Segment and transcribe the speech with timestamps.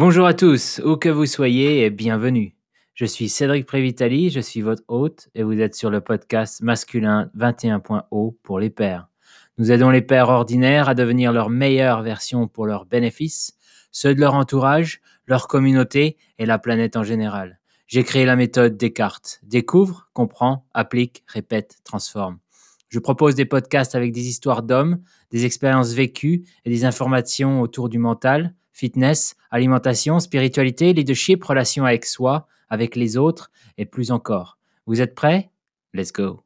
[0.00, 2.56] Bonjour à tous, où que vous soyez et bienvenue.
[2.94, 7.30] Je suis Cédric Prévitali, je suis votre hôte et vous êtes sur le podcast masculin
[7.36, 9.10] 21.0 pour les pères.
[9.58, 13.58] Nous aidons les pères ordinaires à devenir leur meilleure version pour leurs bénéfices,
[13.92, 17.60] ceux de leur entourage, leur communauté et la planète en général.
[17.86, 19.40] J'ai créé la méthode Descartes.
[19.42, 22.38] Découvre, comprend, applique, répète, transforme.
[22.88, 27.90] Je propose des podcasts avec des histoires d'hommes, des expériences vécues et des informations autour
[27.90, 34.56] du mental, fitness, alimentation, spiritualité, leadership, relation avec soi, avec les autres et plus encore.
[34.86, 35.50] Vous êtes prêts?
[35.92, 36.40] Let's go.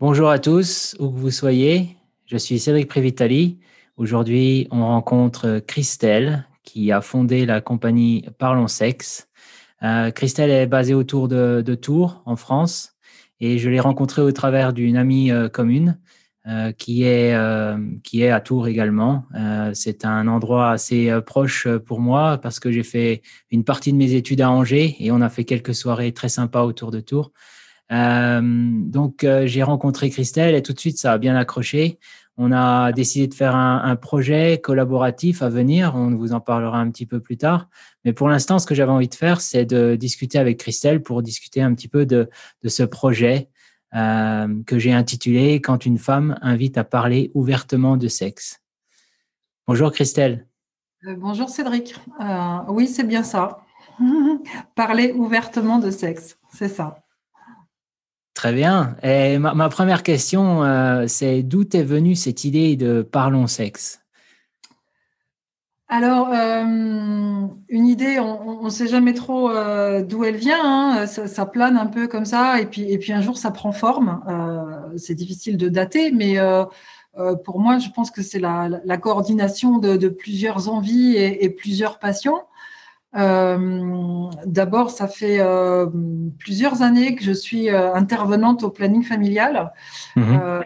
[0.00, 1.96] Bonjour à tous, où que vous soyez.
[2.24, 3.58] Je suis Cédric Prévitali.
[3.98, 9.28] Aujourd'hui, on rencontre Christelle, qui a fondé la compagnie Parlons Sexe.
[9.82, 12.92] Euh, Christelle est basée autour de, Tours, en France,
[13.40, 15.98] et je l'ai rencontrée au travers d'une amie euh, commune
[16.46, 17.36] euh, qui, est,
[18.04, 19.24] qui est à Tours également.
[19.74, 24.14] C'est un endroit assez proche pour moi parce que j'ai fait une partie de mes
[24.14, 27.32] études à Angers et on a fait quelques soirées très sympas autour de Tours.
[27.90, 31.98] donc j'ai rencontré Christelle et tout de suite ça a bien accroché.
[32.40, 35.96] On a décidé de faire un, projet collaboratif à venir.
[35.96, 37.68] On vous en parlera un petit peu plus tard.
[38.04, 41.20] Mais pour l'instant, ce que j'avais envie de faire, c'est de discuter avec Christelle pour
[41.20, 42.30] discuter un petit peu de,
[42.64, 43.50] ce projet
[43.96, 48.60] euh, que j'ai intitulé Quand une femme invite à parler ouvertement de sexe.
[49.66, 50.46] Bonjour Christelle.
[51.08, 51.96] Euh, bonjour Cédric.
[52.20, 53.64] Euh, oui, c'est bien ça.
[54.76, 57.02] parler ouvertement de sexe, c'est ça.
[58.38, 58.94] Très bien.
[59.02, 64.00] Et ma, première question, euh, c'est d'où est venue cette idée de parlons sexe?
[65.88, 66.62] Alors, euh,
[67.68, 70.60] une idée, on ne sait jamais trop euh, d'où elle vient.
[70.62, 71.06] Hein.
[71.06, 74.22] Ça, plane un peu comme ça, et puis, et puis un jour, ça prend forme.
[74.96, 76.36] c'est difficile de dater, mais
[77.44, 82.38] pour moi, je pense que c'est la, coordination de, plusieurs envies et plusieurs passions.
[83.16, 85.86] Euh, d'abord, ça fait euh,
[86.38, 89.72] plusieurs années que je suis euh, intervenante au planning familial.
[90.16, 90.62] Mhm.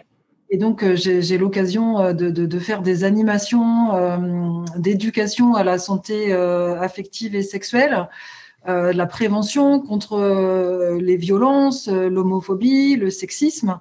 [0.49, 8.07] et donc, j'ai l'occasion de, faire des animations d'éducation à la santé affective et sexuelle,
[8.67, 13.79] la prévention contre les violences, l'homophobie, le sexisme.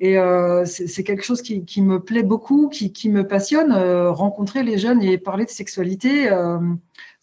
[0.00, 0.16] Et
[0.64, 3.72] c'est quelque chose qui, me plaît beaucoup, qui, qui me passionne.
[4.08, 6.28] rencontrer les jeunes et parler de sexualité,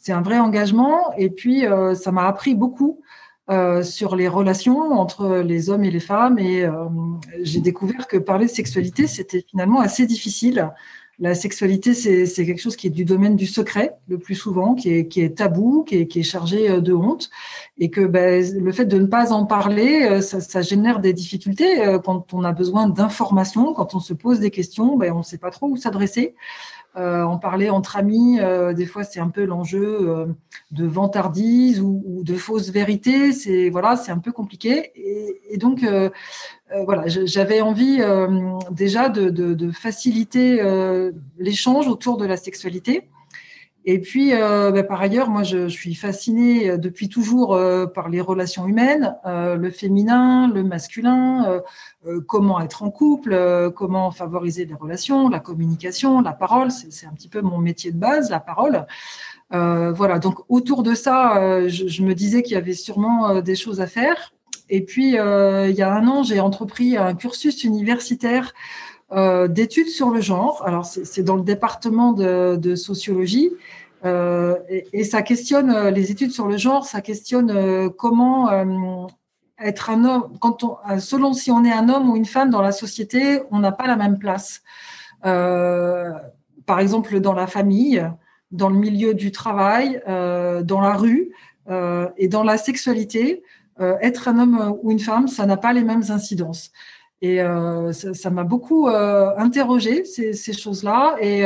[0.06, 1.14] c'est un vrai engagement.
[1.18, 3.02] Et puis, euh, ça m'a appris beaucoup
[3.50, 6.38] euh, sur les relations entre les hommes et les femmes.
[6.38, 6.86] Et euh,
[7.42, 10.72] j'ai découvert que parler de sexualité, c'était finalement assez difficile.
[11.20, 14.90] La sexualité, c'est quelque chose qui est du domaine du secret, le plus souvent, qui
[14.90, 17.30] est, tabou, qui est, chargé de honte,
[17.78, 22.00] et que ben, le fait de ne pas en parler, ça, ça génère des difficultés
[22.04, 25.38] quand on a besoin d'informations, quand on se pose des questions, ben, on ne sait
[25.38, 26.36] pas trop où s'adresser.
[26.98, 30.28] Euh, en parler entre amis, euh, des fois c'est un peu l'enjeu euh,
[30.72, 33.34] de vantardise ou, de fausses vérités.
[33.34, 34.92] C'est voilà, c'est un peu compliqué.
[34.96, 35.86] Et, donc
[36.86, 38.02] voilà, j'avais envie
[38.72, 40.62] déjà de faciliter
[41.38, 43.10] l'échange autour de la sexualité.
[43.88, 47.86] Et puis, euh, bah, par ailleurs, moi, je, je, suis fascinée euh, depuis toujours euh,
[47.86, 51.62] par les relations humaines, euh, le féminin, le masculin,
[52.28, 56.70] comment être en couple, comment favoriser les relations, la communication, la parole.
[56.70, 58.86] C'est un petit peu mon métier de base, la parole.
[59.52, 63.82] voilà, donc autour de ça, je, je me disais qu'il y avait sûrement des choses
[63.82, 64.35] à faire.
[64.70, 68.54] Et puis, il y a un an, j'ai entrepris un cursus universitaire
[69.12, 70.64] euh, d'études sur le genre.
[70.66, 73.52] Alors, c'est dans le département de, sociologie.
[74.04, 79.08] Euh, et, ça questionne euh, les études sur le genre, ça questionne euh, comment euh,
[79.60, 80.38] être un homme,
[81.00, 83.88] selon si on est un homme ou une femme dans la société, on n'a pas
[83.88, 84.64] la même place.
[85.22, 88.04] par exemple, dans la famille,
[88.52, 91.32] dans le milieu du travail, dans la rue
[92.18, 93.44] et dans la sexualité,
[93.80, 96.72] être un homme ou une femme, ça n'a pas les mêmes incidences.
[97.22, 101.16] Et euh, ça m'a beaucoup euh, interrogé ces, choses-là.
[101.22, 101.46] Et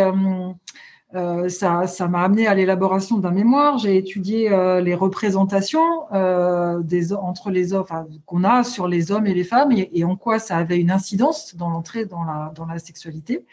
[1.16, 3.78] euh, ça, m'a amené à l'élaboration d'un mémoire.
[3.78, 4.50] J'ai étudié
[4.82, 10.16] les représentations entre les enfin, qu'on a sur les hommes et les femmes et, en
[10.16, 13.46] quoi ça avait une incidence dans l'entrée dans la, sexualité.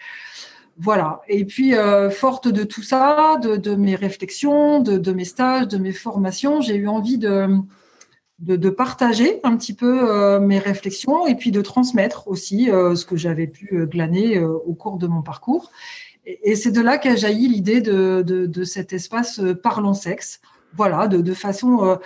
[0.78, 1.22] Voilà.
[1.28, 5.92] Et puis, euh, forte de tout ça, de, mes réflexions, de, mes stages, de mes
[5.92, 7.46] formations, j'ai eu envie de,
[8.38, 13.06] de, partager un petit peu euh, mes réflexions et puis de transmettre aussi euh, ce
[13.06, 15.70] que j'avais pu euh, glaner au cours de mon parcours.
[16.26, 20.40] Et, c'est de là qu'a jailli l'idée de, de, cet espace Parlons Sexe.
[20.74, 21.98] Voilà, de, façon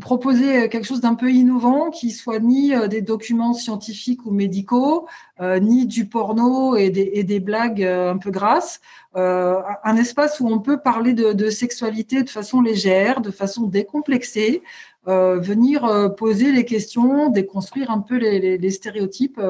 [0.00, 5.06] proposer quelque chose d'un peu innovant qui soit ni des documents scientifiques ou médicaux,
[5.40, 8.80] ni du porno et des, et des blagues un peu grasses.
[9.14, 14.62] un espace où on peut parler de, sexualité de façon légère, de façon décomplexée,
[15.06, 19.40] venir poser les questions, déconstruire un peu les, stéréotypes.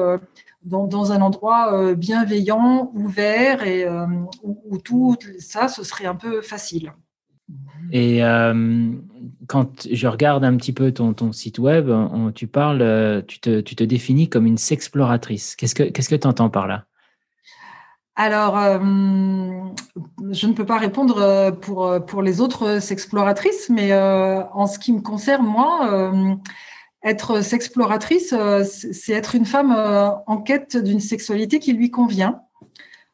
[0.63, 3.87] Dans, dans, un endroit bienveillant, ouvert et
[4.43, 6.93] où, tout ça, ce serait un peu facile.
[7.91, 8.93] Et euh,
[9.47, 11.91] quand je regarde un petit peu ton, site web,
[12.35, 15.55] tu parles, euh, tu te, définis comme une sexploratrice.
[15.55, 16.85] Qu'est-ce que tu que entends par là?
[18.21, 18.77] Alors, euh,
[20.31, 25.01] je ne peux pas répondre pour, pour les autres sexploratrices, mais en ce qui me
[25.01, 26.21] concerne, moi,
[27.03, 28.33] être sexploratrice,
[28.63, 29.71] c'est être une femme
[30.27, 32.41] en quête d'une sexualité qui lui convient.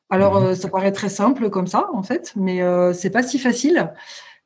[0.09, 0.55] Alors, mhm.
[0.55, 2.61] ça paraît très simple comme ça, en fait, mais
[2.93, 3.91] c'est pas si facile.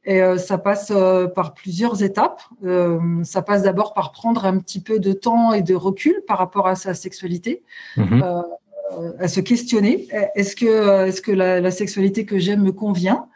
[0.04, 2.42] Et euh, ça passe euh, par plusieurs étapes.
[2.64, 6.40] Euh, ça passe d'abord par prendre un petit peu de temps et de recul par
[6.40, 7.64] rapport à sa sexualité,
[7.98, 8.24] mhm.
[9.20, 10.08] À se questionner.
[10.36, 13.28] Est-ce que, est-ce que la, sexualité que j'aime me convient?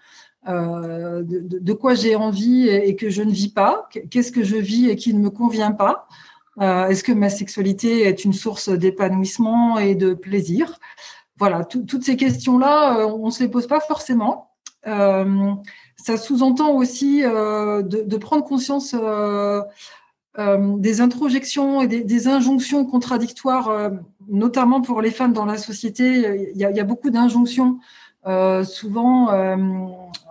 [0.47, 3.89] De, de, quoi j'ai envie et, que je ne vis pas?
[4.11, 6.07] Qu'est-ce que je vis et qui ne me convient pas?
[6.59, 10.79] Est-ce que ma sexualité est une source d'épanouissement et de plaisir?
[11.37, 14.51] Voilà, toutes ces questions-là, on ne se les pose pas forcément.
[14.87, 15.53] Euh,
[15.97, 18.95] ça sous-entend aussi euh, de, prendre conscience
[20.37, 23.91] euh, euh, des introjections et des, injonctions contradictoires,
[24.27, 26.51] notamment pour les femmes dans la société.
[26.53, 27.79] Il y a, beaucoup d'injonctions.
[28.63, 29.29] souvent,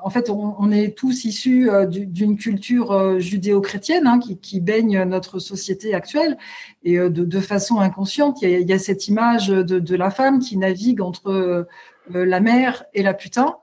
[0.02, 6.36] en fait, on, est tous issus d'une culture judéo-chrétienne hein, qui, baigne notre société actuelle
[6.82, 11.00] et de, façon inconsciente, il y, a, cette image de, de, la femme qui navigue
[11.00, 11.66] entre
[12.10, 13.56] la mère et la putain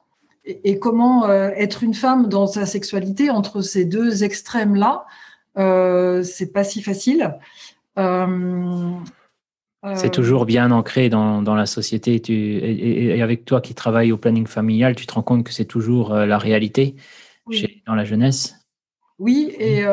[0.45, 5.05] et, comment euh, être une femme dans sa sexualité entre ces deux extrêmes-là, euh,
[5.55, 7.37] c'est pas si facile.
[7.97, 12.19] Euh, c'est toujours bien ancré dans, dans la société.
[12.19, 15.65] Tu, et, avec toi qui travailles au planning familial, tu te rends compte que c'est
[15.65, 16.95] toujours la réalité
[17.49, 18.55] chez, dans la jeunesse?
[19.17, 19.83] Oui, et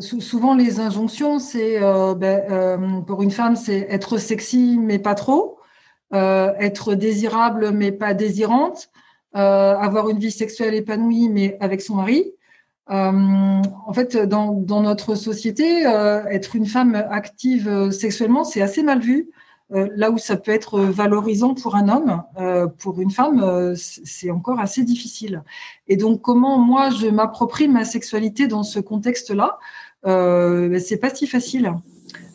[0.00, 5.58] souvent les injonctions, c'est ben, pour une femme, c'est être sexy mais pas trop,
[6.12, 8.90] être désirable mais pas désirante,
[9.36, 12.32] euh, avoir une vie sexuelle épanouie, mais avec son mari.
[12.90, 18.82] Euh, en fait, dans, dans notre société, euh, être une femme active sexuellement, c'est assez
[18.82, 19.30] mal vu.
[19.70, 22.22] là où ça peut être valorisant pour un homme,
[22.78, 25.42] pour une femme, c'est encore assez difficile.
[25.88, 29.58] Et donc, comment moi je m'approprie ma sexualité dans ce contexte-là,
[30.04, 31.74] ben, c'est pas si facile.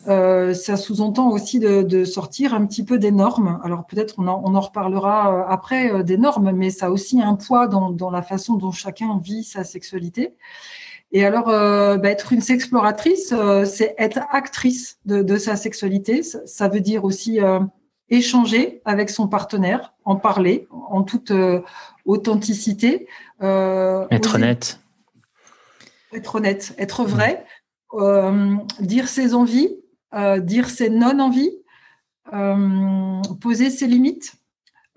[0.06, 3.60] Euh, ça sous-entend aussi de, sortir un petit peu des normes.
[3.64, 7.34] Alors peut-être on en, reparlera euh, après euh, des normes, mais ça a aussi un
[7.34, 10.34] poids dans, la façon dont chacun vit sa sexualité.
[11.12, 13.32] Et alors, bah, être une sexploratrice,
[13.66, 16.24] c'est être actrice de, sa sexualité.
[16.24, 17.38] Ça, veut dire aussi
[18.08, 21.32] échanger avec son partenaire, en parler en toute
[22.04, 23.06] authenticité.
[23.40, 24.80] être honnête.
[26.12, 27.46] Être honnête, être vrai,
[28.80, 29.83] dire ses envies,
[30.14, 31.58] euh, dire ses non-envies,
[32.32, 34.34] euh, poser ses limites,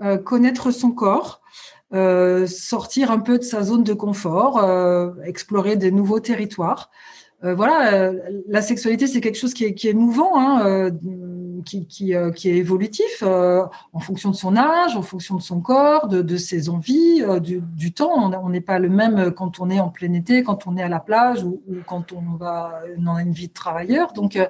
[0.01, 1.41] euh, connaître son corps,
[1.91, 4.61] sortir un peu de sa zone de confort,
[5.23, 6.91] explorer des nouveaux territoires.
[7.41, 8.11] voilà,
[8.47, 10.37] la sexualité, c'est quelque chose qui est, qui est mouvant.
[10.37, 10.91] Hein,
[11.75, 16.07] euh, qui, est évolutif euh, en fonction de son âge, en fonction de son corps,
[16.07, 18.31] de, ses envies, euh, du, temps.
[18.43, 20.89] On n'est pas le même quand on est en plein été, quand on est à
[20.89, 24.13] la plage ou, quand on va dans une vie de travailleur.
[24.13, 24.47] Donc, il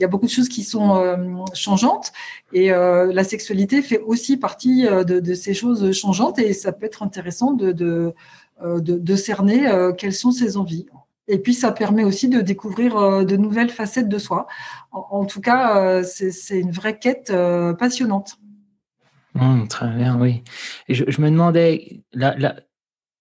[0.00, 1.16] y a beaucoup de choses qui sont
[1.54, 2.12] changeantes
[2.52, 7.52] et la sexualité fait aussi partie de, ces choses changeantes et ça peut être intéressant
[7.52, 8.14] de
[9.16, 10.86] cerner quelles sont ses envies.
[11.28, 14.46] Et puis, ça permet aussi de découvrir euh, de nouvelles facettes de soi.
[14.92, 18.38] En, tout cas, euh, c'est une vraie quête euh, passionnante.
[19.34, 20.42] Mmh, très bien, oui.
[20.88, 22.36] Et je, me demandais, la,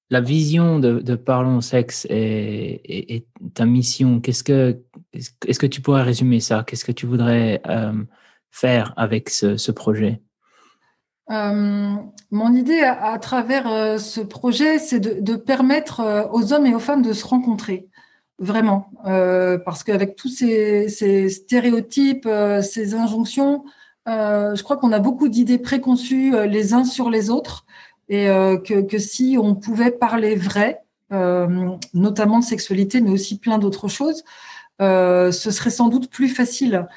[0.09, 4.79] la, vision de, Parlons Sexe et, et, ta mission, qu'est-ce que,
[5.11, 6.63] est-ce que tu pourrais résumer ça?
[6.65, 7.61] Qu'est-ce que tu voudrais
[8.51, 10.21] faire avec ce projet?
[11.29, 17.13] Mon idée à, travers ce projet, c'est de, permettre aux hommes et aux femmes de
[17.13, 17.87] se rencontrer
[18.39, 23.63] vraiment, euh, parce qu'avec tous ces, stéréotypes, euh, ces injonctions,
[24.07, 27.65] euh, je crois qu'on a beaucoup d'idées préconçues euh, les uns sur les autres,
[28.07, 30.81] et euh, que, si on pouvait parler vrai,
[31.93, 34.23] notamment de sexualité, mais aussi plein d'autres choses,
[34.79, 36.87] ce serait sans doute plus facile.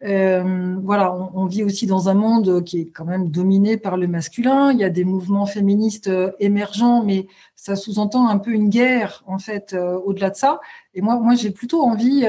[0.00, 4.72] Voilà, on, vit aussi dans un monde qui est quand même dominé par le masculin.
[4.72, 7.26] Il y a des mouvements féministes émergents, mais
[7.56, 9.74] ça sous-entend un peu une guerre en fait
[10.04, 10.60] au-delà de ça.
[10.94, 12.26] Et moi, moi, j'ai plutôt envie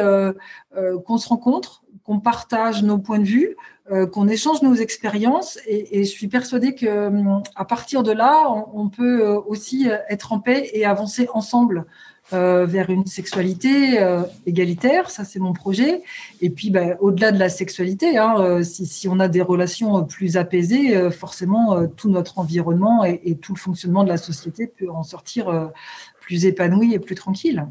[1.06, 3.56] qu'on se rencontre, qu'on partage nos points de vue,
[3.92, 5.58] euh, qu'on échange nos expériences.
[5.66, 10.32] Et, je suis persuadée que hum, à partir de là, on, peut euh, aussi être
[10.32, 11.88] en paix et avancer ensemble
[12.34, 14.00] euh, vers une sexualité
[14.46, 15.10] égalitaire.
[15.10, 16.02] Ça, c'est mon projet.
[16.42, 21.12] Et puis, bah, au-delà de la sexualité, hein, si, on a des relations plus apaisées,
[21.12, 25.72] forcément, tout notre environnement et, tout le fonctionnement de la société peut en sortir
[26.20, 27.66] plus épanoui et plus tranquille.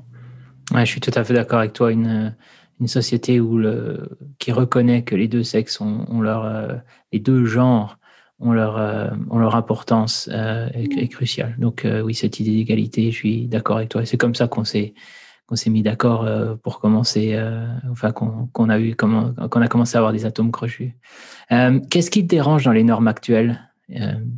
[0.75, 1.93] Je suis tout à fait d'accord avec toi.
[1.93, 2.35] Une,
[2.87, 3.41] société
[4.39, 6.77] qui reconnaît que les deux sexes ont, euh,
[7.13, 7.98] les deux genres
[8.41, 11.57] ont leur, euh, leur importance euh, est, cruciale.
[11.59, 14.05] Donc oui, cette idée d'égalité, je suis d'accord avec toi.
[14.05, 14.95] C'est comme ça qu'on s'est
[15.47, 16.29] qu'on s'est mis d'accord
[16.63, 17.35] pour commencer,
[17.91, 20.95] enfin qu'on a eu qu'on a commencé à avoir des atomes crochus.
[21.49, 23.59] Qu'est-ce qui te dérange dans les normes actuelles,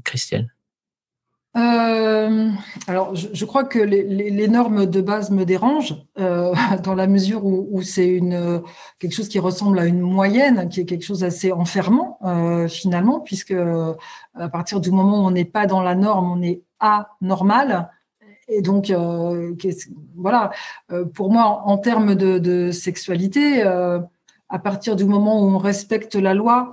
[0.05, 0.47] Christiane
[1.57, 2.49] euh,
[2.87, 6.55] alors, je, crois que les, normes de base me dérangent euh,
[6.85, 8.63] dans la mesure où, c'est une
[8.99, 13.21] quelque chose qui ressemble à une moyenne, qui est quelque chose assez enfermant euh, finalement,
[13.21, 13.55] puisque
[14.35, 17.91] à partir du moment où on n'est pas dans la norme, on est anormal.
[18.47, 18.93] Et donc,
[20.17, 20.51] voilà,
[21.15, 26.35] pour moi, en, termes de, de sexualité, à partir du moment où on respecte la
[26.35, 26.73] loi,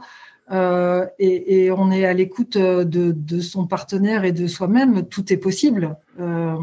[0.52, 5.38] euh, et, on est à l'écoute euh, de, son partenaire et de soi-même, tout est
[5.38, 5.98] possible.
[6.20, 6.56] Euh,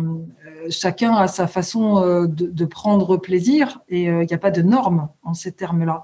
[0.70, 5.34] chacun a sa façon de, prendre plaisir et il n'y a pas de normes en
[5.34, 6.02] ces termes-là.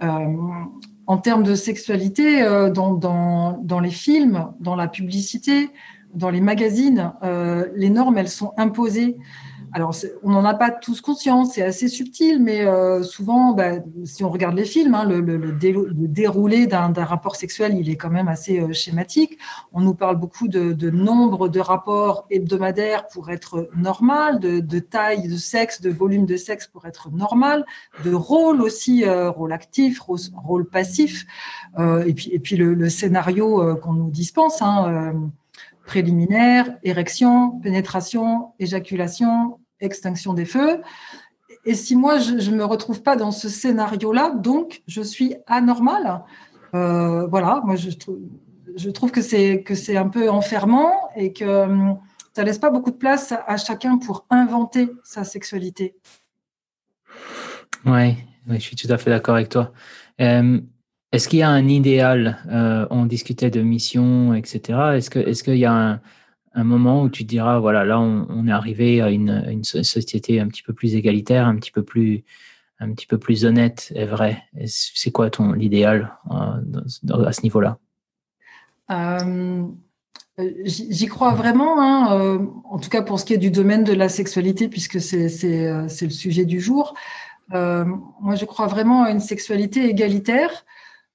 [0.00, 5.70] en termes de sexualité, dans, les films, dans la publicité,
[6.14, 7.12] dans les magazines,
[7.74, 9.16] les normes, elles sont imposées
[9.72, 13.72] alors, on n'en a pas tous conscience, c'est assez subtil, mais euh, souvent, bah,
[14.04, 15.52] si on regarde les films, hein, le,
[16.08, 19.38] déroulé d'un rapport sexuel, il est quand même assez euh, schématique.
[19.72, 25.36] On nous parle beaucoup de, nombre de rapports hebdomadaires pour être normal, de, taille de
[25.36, 27.66] sexe, de volume de sexe pour être normal,
[28.04, 31.26] de rôle aussi, euh, rôle actif, rôle, passif,
[31.78, 34.62] et puis, le, scénario qu'on nous dispense.
[34.62, 35.30] Hein,
[35.88, 40.82] préliminaire, érection, pénétration, éjaculation, extinction des feux.
[41.64, 46.24] Et si moi, je ne me retrouve pas dans ce scénario-là, donc je suis anormale,
[46.74, 51.98] euh, voilà, moi je, trouve que c'est un peu enfermant et que hum,
[52.34, 55.94] ça laisse pas beaucoup de place à chacun pour inventer sa sexualité.
[57.86, 58.14] Oui,
[58.46, 59.72] je suis tout à fait d'accord avec toi.
[60.20, 60.60] Euh,
[61.12, 64.78] est-ce qu'il y a un idéal euh, On discutait de mission, etc.
[64.96, 66.00] Est-ce que est-ce qu'il y a
[66.54, 70.48] un, moment où tu te diras voilà là on, est arrivé à une, société un
[70.48, 72.24] petit peu plus égalitaire, un petit peu plus
[72.80, 74.42] un petit peu plus honnête et vrai.
[74.66, 77.78] C'est quoi ton l'idéal euh, à ce niveau-là?
[78.90, 79.64] Euh,
[80.64, 84.08] J'y crois vraiment, hein, en tout cas pour ce qui est du domaine de la
[84.08, 86.94] sexualité, puisque c'est le sujet du jour.
[87.50, 90.64] moi, je crois vraiment à une sexualité égalitaire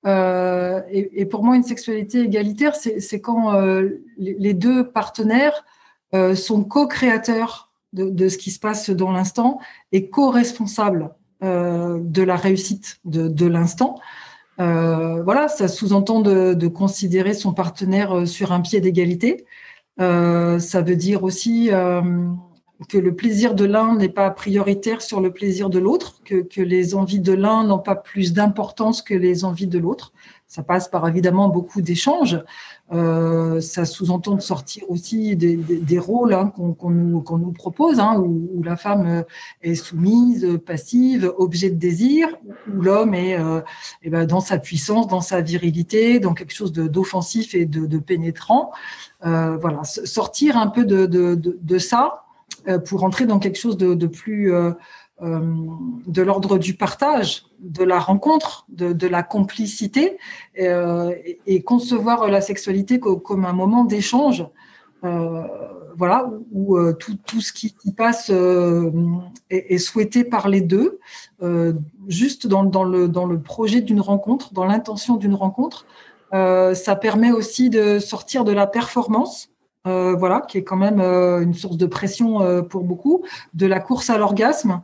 [0.05, 5.65] euh, et, pour moi, une sexualité égalitaire, c'est quand euh, les, deux partenaires
[6.13, 9.60] euh, sont co-créateurs de, ce qui se passe dans l'instant
[9.91, 14.00] et co-responsables de la réussite de, l'instant.
[14.57, 19.45] voilà, ça sous-entend de, considérer son partenaire sur un pied d'égalité.
[19.98, 21.69] ça veut dire aussi
[22.89, 26.62] que le plaisir de l'un n'est pas prioritaire sur le plaisir de l'autre, que, que,
[26.62, 30.12] les envies de l'un n'ont pas plus d'importance que les envies de l'autre.
[30.48, 32.44] Ça passe par évidemment beaucoup d'échanges.
[32.92, 37.51] Euh, ça sous-entend de sortir aussi des, des, des rôles hein, qu'on nous, qu'on nous,
[37.51, 39.24] propose, hein, où, où, la femme
[39.63, 42.27] est soumise, passive, objet de désir,
[42.72, 43.62] où l'homme est euh,
[44.03, 47.98] eh ben, dans sa puissance, dans sa virilité, dans quelque chose d'offensif et de, de
[47.98, 48.72] pénétrant.
[49.25, 52.23] Euh, voilà, sortir un peu de, de, de ça
[52.86, 54.72] pour entrer dans quelque chose de, plus euh,
[55.22, 55.39] euh,
[56.08, 60.17] de l'ordre du partage, de la rencontre, de, la complicité,
[60.55, 64.46] et, concevoir la sexualité comme, un moment d'échange.
[65.01, 68.32] voilà, où, tout, ce qui y passe
[69.50, 71.00] est, souhaité par les deux,
[72.08, 75.86] juste dans, le, dans le projet d'une rencontre, dans l'intention d'une rencontre.
[76.32, 79.52] ça permet aussi de sortir de la performance,
[79.85, 83.65] euh, voilà, qui est quand même euh, une source de pression euh, pour beaucoup, de
[83.65, 84.81] la course à l'orgasme.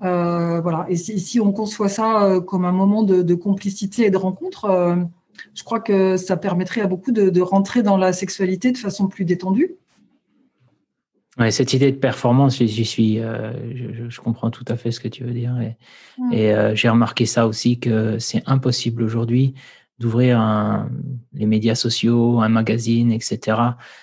[0.00, 0.86] voilà.
[0.88, 4.96] Et si, on conçoit ça comme un moment de, complicité et de rencontre,
[5.54, 9.24] je crois que ça permettrait à beaucoup de, rentrer dans la sexualité de façon plus
[9.24, 9.76] détendue.
[11.38, 15.22] Ouais, cette idée de performance, j'y suis, je, comprends tout à fait ce que tu
[15.22, 15.54] veux dire.
[15.60, 15.76] Et,
[16.32, 19.54] et euh, j'ai remarqué ça aussi que c'est impossible aujourd'hui
[20.00, 20.88] d'ouvrir
[21.34, 23.58] les médias sociaux, un magazine, etc.,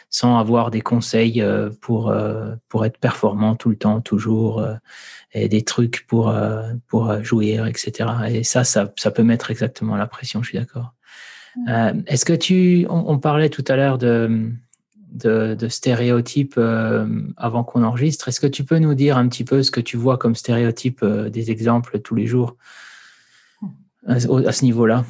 [0.09, 2.13] sans avoir des conseils euh, pour
[2.69, 4.65] pour être performant tout le temps, toujours,
[5.33, 6.33] et des trucs pour
[6.87, 8.09] pour jouir, etc.
[8.29, 10.41] Et ça, ça, ça peut mettre exactement la pression.
[10.41, 10.93] Je suis d'accord.
[12.05, 14.51] Est-ce que tu, on parlait tout à l'heure de
[15.11, 18.27] de, stéréotypes euh, avant qu'on enregistre.
[18.27, 21.03] Est-ce que tu peux nous dire un petit peu ce que tu vois comme stéréotypes,
[21.03, 22.55] euh, des exemples tous les jours
[24.05, 25.05] à, ce niveau-là?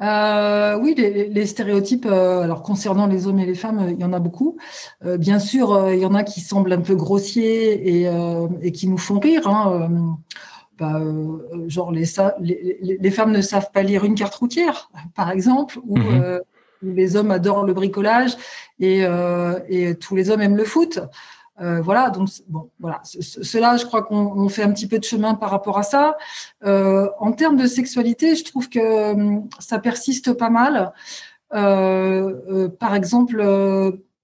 [0.00, 4.20] Euh, oui, les, stéréotypes, alors concernant les hommes et les femmes, il y en a
[4.20, 4.56] beaucoup.
[5.04, 8.04] bien sûr, il y en a qui semblent un peu grossiers
[8.62, 9.48] et, qui nous font rire.
[9.48, 10.16] Hein,
[10.78, 11.02] bah,
[11.66, 12.04] genre les,
[12.80, 16.40] les, femmes ne savent pas lire une carte routière, par exemple, ou mhm
[16.82, 18.36] les hommes adorent le bricolage
[18.78, 21.00] et, euh, et tous les hommes aiment le foot.
[21.60, 23.00] Euh, voilà, donc bon, voilà.
[23.04, 26.16] Cela, je crois qu'on fait un petit peu de chemin par rapport à ça.
[26.64, 30.92] Euh, en termes de sexualité, je trouve que hum, ça persiste pas mal.
[31.50, 33.42] par exemple,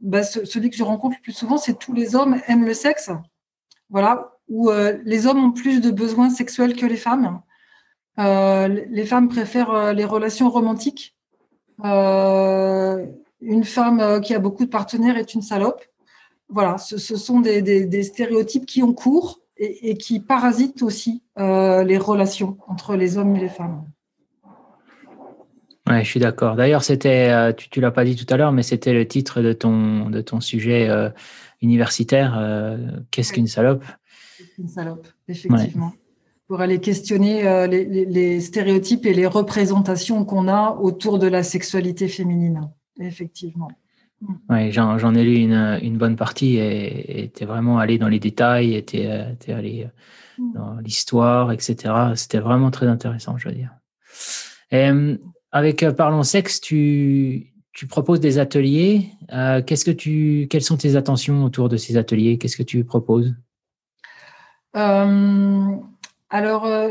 [0.01, 3.11] bah, celui que je rencontre le plus souvent, c'est tous les hommes aiment le sexe.
[3.91, 4.71] Voilà, où
[5.05, 7.41] les hommes ont plus de besoins sexuels que les femmes.
[8.19, 11.15] les femmes préfèrent les relations romantiques
[11.85, 13.07] euh,
[13.41, 15.83] une femme euh, qui a beaucoup de partenaires est une salope.
[16.49, 22.59] Voilà, ce, sont des, stéréotypes qui ont cours et, qui parasitent aussi euh, les relations
[22.69, 23.85] entre les hommes et les femmes.
[25.89, 26.57] Ouais, je suis d'accord.
[26.57, 29.53] D'ailleurs, c'était, tu, ne l'as pas dit tout à l'heure, mais c'était le titre de
[29.53, 30.89] ton de ton sujet
[31.61, 32.79] universitaire.
[33.11, 33.85] Qu'est-ce qu'une salope?
[34.59, 35.93] Une salope, effectivement
[36.47, 42.09] pour aller questionner euh, les, stéréotypes et les représentations qu'on a autour de la sexualité
[42.09, 42.71] féminine,
[43.01, 43.71] effectivement.
[44.21, 44.35] Mm.
[44.51, 48.75] Oui, j'en ai lu une, une, bonne partie et était vraiment allé dans les détails,
[48.75, 50.53] était, était allé euh, mm.
[50.55, 51.95] dans l'histoire, etc.
[52.15, 53.71] C'était vraiment très intéressant, je veux dire.
[54.71, 55.17] Et, euh,
[55.53, 59.11] avec Parlons Sexe, tu, tu proposes des ateliers.
[59.67, 62.39] Qu'est-ce que tu, quelles sont tes attentions autour de ces ateliers?
[62.39, 63.35] Qu'est-ce que tu proposes?
[66.35, 66.91] Alors, euh,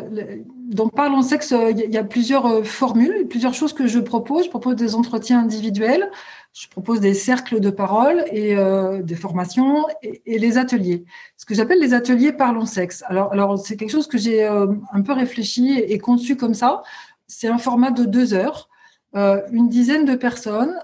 [0.69, 4.45] donc Parlons Sexe, euh, il y a plusieurs euh, formules, plusieurs choses que je propose.
[4.45, 6.09] Je propose des entretiens individuels,
[6.53, 8.55] je propose des cercles de parole et
[9.01, 11.03] des formations et, les ateliers.
[11.35, 13.03] Ce que j'appelle les ateliers Parlons Sexe.
[13.07, 16.81] Alors, alors c'est quelque chose que j'ai un peu réfléchi et, conçu comme ça.
[17.27, 18.69] C'est un format de deux heures,
[19.13, 20.79] une dizaine de personnes,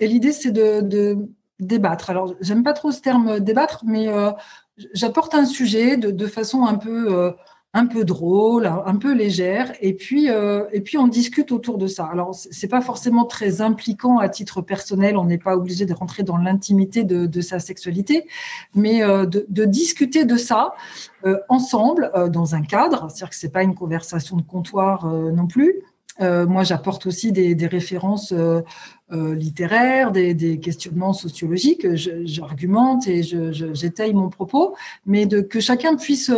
[0.00, 1.18] et l'idée c'est de,
[1.60, 2.08] débattre.
[2.08, 4.08] Alors, j'aime pas trop ce terme débattre, mais
[4.94, 7.34] j'apporte un sujet de, de, façon un peu
[7.72, 11.86] un peu drôle, un peu légère, et puis euh, et puis on discute autour de
[11.86, 12.04] ça.
[12.06, 16.24] Alors c'est pas forcément très impliquant à titre personnel, on n'est pas obligé de rentrer
[16.24, 18.26] dans l'intimité de, sa sexualité,
[18.74, 20.72] mais euh, de, discuter de ça
[21.24, 25.74] euh, ensemble dans un cadre, c'est-à-dire que c'est pas une conversation de comptoir non plus.
[26.20, 28.34] moi, j'apporte aussi des, références
[29.10, 31.86] littéraires, des, questionnements sociologiques.
[31.94, 34.74] J'argumente et j'étaye mon propos,
[35.06, 36.30] mais que chacun puisse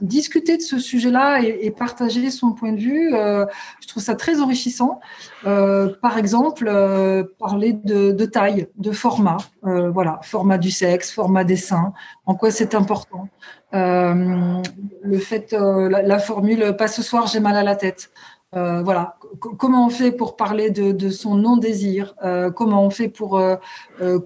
[0.00, 3.46] discuter de ce sujet-là et, partager son point de vue, euh,
[3.80, 5.00] je trouve ça très enrichissant.
[5.46, 11.56] Euh, par exemple, euh, parler de, taille, de format, voilà, format du sexe, format des
[11.56, 11.92] seins,
[12.26, 13.28] en quoi c'est important.
[13.72, 18.10] le fait, la, formule pas ce soir, j'ai mal à la tête.
[18.52, 23.56] Voilà, comment on fait pour parler de, son non-désir, euh, comment on fait pour euh,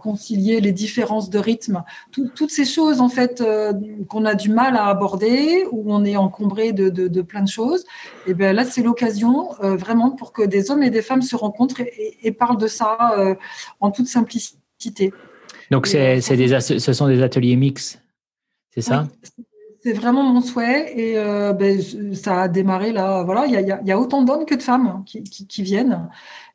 [0.01, 3.43] concilier les différences de rythme, toutes ces choses en fait
[4.09, 7.85] qu'on a du mal à aborder, où on est encombré de, plein de choses.
[8.27, 11.81] Et bien là, c'est l'occasion vraiment pour que des hommes et des femmes se rencontrent
[11.81, 13.15] et, parlent de ça
[13.81, 15.13] en toute simplicité.
[15.71, 18.03] Donc c'est, des, ce sont des ateliers mixtes,
[18.75, 19.07] c'est ça?
[19.85, 21.79] C'est vraiment mon souhait et euh, ben,
[22.15, 23.23] ça a démarré là.
[23.23, 23.53] Voilà, il
[23.87, 26.09] y a, autant d'hommes que de femmes qui, viennent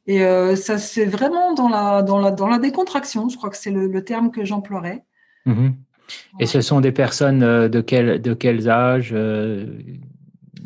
[0.07, 3.29] et euh, ça fait vraiment dans la, dans, la, dans la décontraction.
[3.29, 5.03] Je crois que c'est le, terme que j'emploierais.
[5.45, 5.75] Mhm.
[6.39, 9.09] Et ce sont des personnes euh, de quel, de quels âges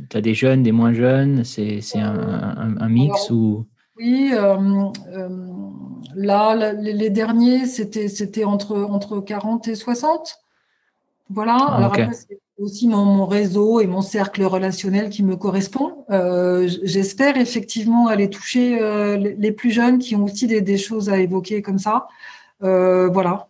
[0.10, 1.44] Tu as des jeunes, des moins jeunes?
[1.44, 3.66] C'est un, mix ou?
[3.98, 4.32] Oui,
[6.16, 10.38] là, les, derniers, c'était entre, entre 40 et 60.
[11.30, 11.58] Voilà.
[11.60, 16.06] Ah, Alors après, c'est aussi mon, réseau et mon cercle relationnel qui me correspond.
[16.12, 21.18] Euh, j'espère effectivement aller toucher euh, les, plus jeunes qui ont aussi des, choses à
[21.18, 22.08] évoquer comme ça.
[22.64, 23.48] Euh, voilà.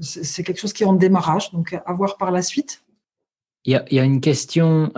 [0.00, 2.82] c'est quelque chose qui est en démarrage, donc à voir par la suite.
[3.64, 4.92] Il y a, une question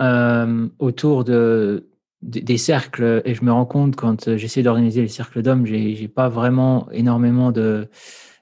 [0.77, 1.89] autour de,
[2.21, 6.29] des cercles, et je me rends compte quand j'essaie d'organiser les cercles d'hommes, j'ai pas
[6.29, 7.89] vraiment énormément de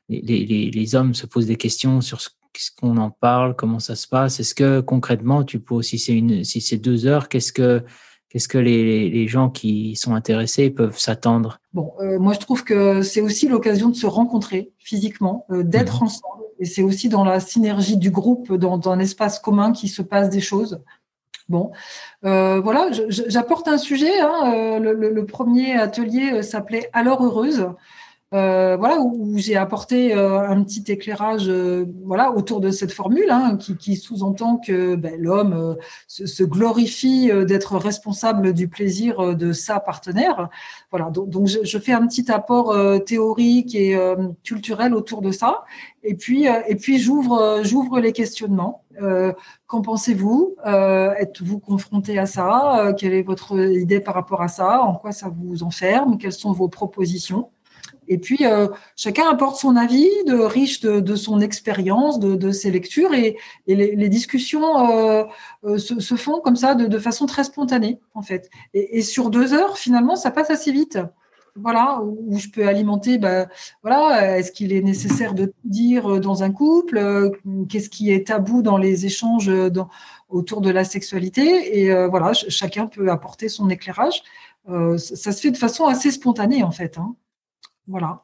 [0.09, 2.29] les, hommes se posent des questions sur ce,
[2.71, 4.39] qu'on en parle, comment ça se passe?
[4.39, 7.83] Est-ce que concrètement, tu peux, si c'est une, si c'est deux heures, qu'est-ce que
[8.29, 11.59] Qu'est-ce que les, gens qui sont intéressés peuvent s'attendre?
[11.73, 16.01] Bon, euh, moi je trouve que c'est aussi l'occasion de se rencontrer physiquement, euh, d'être
[16.01, 16.07] mhm.
[16.07, 20.01] ensemble, et c'est aussi dans la synergie du groupe, dans, un espace commun qui se
[20.01, 20.81] passe des choses.
[21.47, 21.71] Bon,
[22.25, 24.19] euh, voilà, j'apporte un sujet.
[24.19, 27.69] Hein, le, premier atelier s'appelait Alors heureuse.
[28.33, 33.29] Euh, voilà où, j'ai apporté euh, un petit éclairage euh, voilà autour de cette formule
[33.29, 39.79] hein, qui, qui sous-entend que ben, l'homme se, glorifie d'être responsable du plaisir de sa
[39.79, 40.49] partenaire.
[40.91, 43.97] Voilà donc, donc je, je, fais un petit apport théorique et
[44.43, 45.63] culturel autour de ça.
[46.03, 48.83] Et puis et puis j'ouvre j'ouvre les questionnements.
[49.67, 50.55] Qu'en pensez-vous?
[50.65, 52.93] Êtes-vous confronté à ça?
[52.97, 54.81] Quelle est votre idée par rapport à ça?
[54.81, 56.17] En quoi ça vous enferme?
[56.17, 57.49] Quelles sont vos propositions?
[58.07, 63.37] Et puis, euh, chacun apporte son avis, riche de, son expérience, de, ses lectures, et,
[63.67, 65.23] les, discussions euh,
[65.65, 68.49] euh, se, font comme ça, de, façon très spontanée, en fait.
[68.73, 70.99] Et, sur deux heures, finalement, ça passe assez vite.
[71.59, 73.47] Voilà, où je peux alimenter, bah,
[73.81, 77.31] voilà, est-ce qu'il est nécessaire de dire dans un couple
[77.67, 79.51] Qu'est-ce qui est tabou dans les échanges
[80.29, 84.21] autour de la sexualité Et voilà, chacun peut apporter son éclairage.
[84.67, 86.99] ça se fait de façon assez spontanée, en fait.
[86.99, 87.15] Hein.
[87.87, 88.21] Voilà.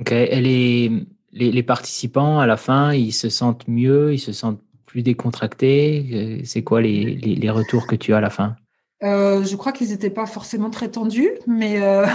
[0.00, 0.12] Ok.
[0.12, 5.02] Et les, les, participants, à la fin, ils se sentent mieux, ils se sentent plus
[5.02, 6.40] décontractés?
[6.44, 8.56] C'est quoi les, les, retours que tu as à la fin?
[9.02, 12.06] Euh, je crois qu'ils n'étaient pas forcément très tendus, mais euh,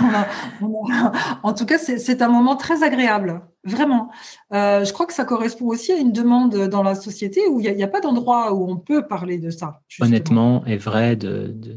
[1.43, 4.09] en tout cas, c'est un moment très agréable, vraiment.
[4.53, 7.75] Euh, je crois que ça correspond aussi à une demande dans la société où il
[7.75, 9.81] n'y a, pas d'endroit où on peut parler de ça.
[9.99, 11.75] Honnêtement et vrai de, de,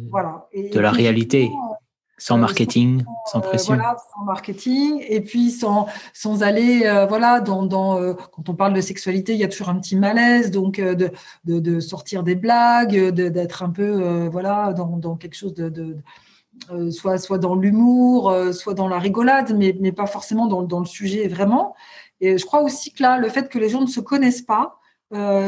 [0.73, 1.51] de la réalité.
[2.23, 3.75] Sans euh, marketing, sans, euh, pression.
[3.75, 8.75] voilà, sans marketing, et puis sans, sans aller, euh, voilà, dans, dans quand on parle
[8.75, 11.11] de sexualité, il y a toujours un petit malaise, donc de,
[11.45, 16.91] de, de sortir des blagues, d'être un peu, voilà, dans, dans quelque chose de, de
[16.93, 20.87] soit, soit dans l'humour, soit dans la rigolade, mais, mais pas forcément dans, dans, le
[20.87, 21.75] sujet vraiment.
[22.21, 24.79] Et je crois aussi que là, le fait que les gens ne se connaissent pas,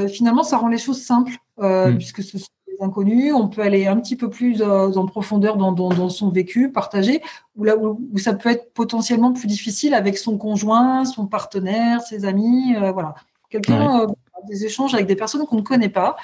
[0.09, 1.95] finalement, ça rend les choses simples, mm.
[1.99, 2.37] puisque ce
[2.85, 7.23] inconnus, on peut aller un petit peu plus euh, en profondeur dans, son vécu partagé,
[7.57, 12.25] où, là, où, ça peut être potentiellement plus difficile avec son conjoint, son partenaire, ses
[12.25, 13.15] amis, euh, voilà.
[13.51, 14.07] Quelqu'un, euh,
[14.49, 16.17] des échanges avec des personnes qu'on ne connaît pas,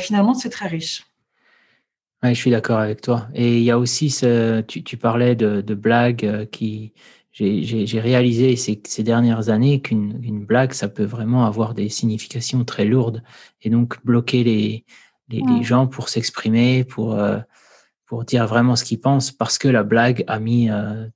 [0.00, 1.06] finalement, c'est très riche.
[2.24, 3.28] Je suis d'accord avec toi.
[3.32, 6.92] Et il y a aussi, ce, tu, parlais de, blagues qui,
[7.30, 12.86] j'ai réalisé ces, ces, dernières années qu'une blague, ça peut vraiment avoir des significations très
[12.86, 13.22] lourdes
[13.62, 14.84] et donc bloquer les,
[15.28, 17.38] les, gens pour s'exprimer, pour, euh,
[18.06, 21.06] pour dire vraiment ce qu'ils pensent, parce que la blague a mis euh,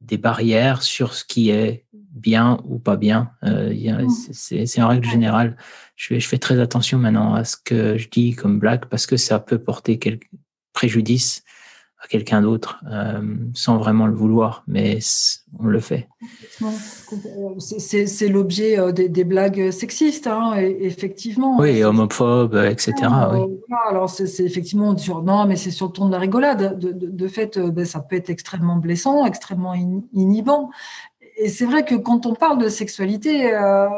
[0.00, 3.30] des barrières sur ce qui est bien ou pas bien.
[3.44, 5.56] Euh, c'est en règle générale.
[5.96, 9.16] Je, je, fais très attention maintenant à ce que je dis comme blague parce que
[9.16, 10.18] ça peut porter quel
[10.72, 11.44] préjudice
[12.02, 13.20] à quelqu'un d'autre euh,
[13.54, 14.98] sans vraiment le vouloir, mais
[15.58, 16.08] on le fait.
[17.58, 21.58] C'est l'objet euh, des, blagues sexistes, hein, effectivement.
[21.58, 22.94] Oui, homophobes, etc.
[23.32, 23.58] oui.
[23.88, 26.78] alors c'est effectivement sur non, mais c'est sur le ton de la rigolade.
[26.78, 29.74] De, de, fait, euh, ben, ça peut être extrêmement blessant, extrêmement
[30.14, 30.70] inhibant.
[31.36, 33.88] Et c'est vrai que quand on parle de sexualité, euh,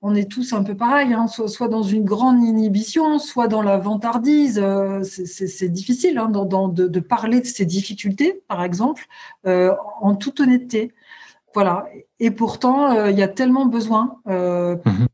[0.00, 3.78] on est tous un peu pareil, hein, soit, dans une grande inhibition, soit dans la
[3.78, 4.60] vantardise.
[4.62, 9.06] Euh, c'est difficile hein, de, parler de ces difficultés, par exemple,
[9.46, 10.92] euh, en toute honnêteté.
[11.52, 11.86] Voilà.
[12.20, 14.20] Et pourtant, euh, il y a tellement besoin.
[14.26, 15.07] Mhm.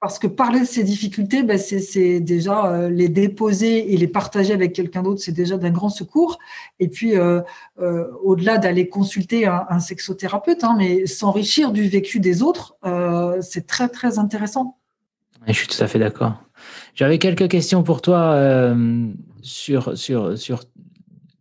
[0.00, 4.74] Parce que parler de ces difficultés, ben c'est déjà les déposer et les partager avec
[4.74, 6.38] quelqu'un d'autre, c'est déjà d'un grand secours.
[6.78, 7.14] Et puis,
[8.22, 12.76] au-delà d'aller consulter un, sexothérapeute, hein, mais s'enrichir du vécu des autres,
[13.40, 14.76] c'est très très intéressant.
[15.46, 16.34] Je suis tout à fait d'accord.
[16.94, 18.76] J'avais quelques questions pour toi
[19.42, 19.94] sur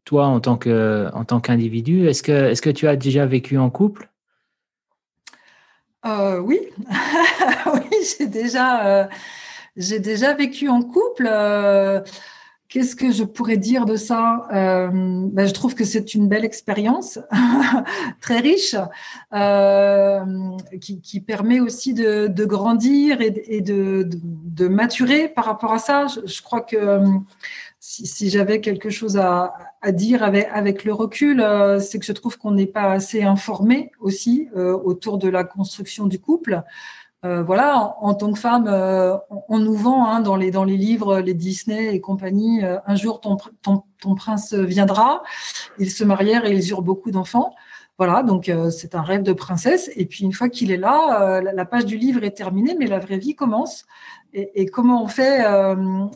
[0.06, 2.10] toi en tant qu'individu.
[2.24, 4.10] Que est-ce que tu as déjà vécu en couple?
[6.06, 6.60] Euh, Oui,
[7.74, 9.06] oui, j'ai déjà euh,
[9.76, 11.28] j'ai déjà vécu en couple.
[11.32, 12.02] Euh,
[12.68, 14.48] Qu'est-ce que je pourrais dire de ça?
[14.52, 17.20] Ben, Je trouve que c'est une belle expérience,
[18.22, 18.76] très riche,
[20.82, 26.08] qui, permet aussi de, grandir et, de, maturer par rapport à ça.
[26.08, 27.02] Je, crois que
[28.04, 29.54] si, j'avais quelque chose à,
[29.88, 34.50] dire avec, le recul, euh, c'est que je trouve qu'on n'est pas assez informé aussi
[34.56, 36.64] euh, autour de la construction du couple.
[37.24, 38.68] Euh, voilà, en, tant que femme,
[39.50, 43.22] on, nous vend hein, dans, les, dans les livres, les Disney et compagnie, un jour
[43.22, 45.24] ton, ton, ton, prince viendra,
[45.80, 47.56] ils se marièrent et ils eurent beaucoup d'enfants.
[47.98, 49.90] Voilà, donc c'est un rêve de princesse.
[49.96, 53.00] Et puis une fois qu'il est là, la page du livre est terminée, mais la
[53.00, 53.86] vraie vie commence.
[54.38, 55.44] Et, comment on fait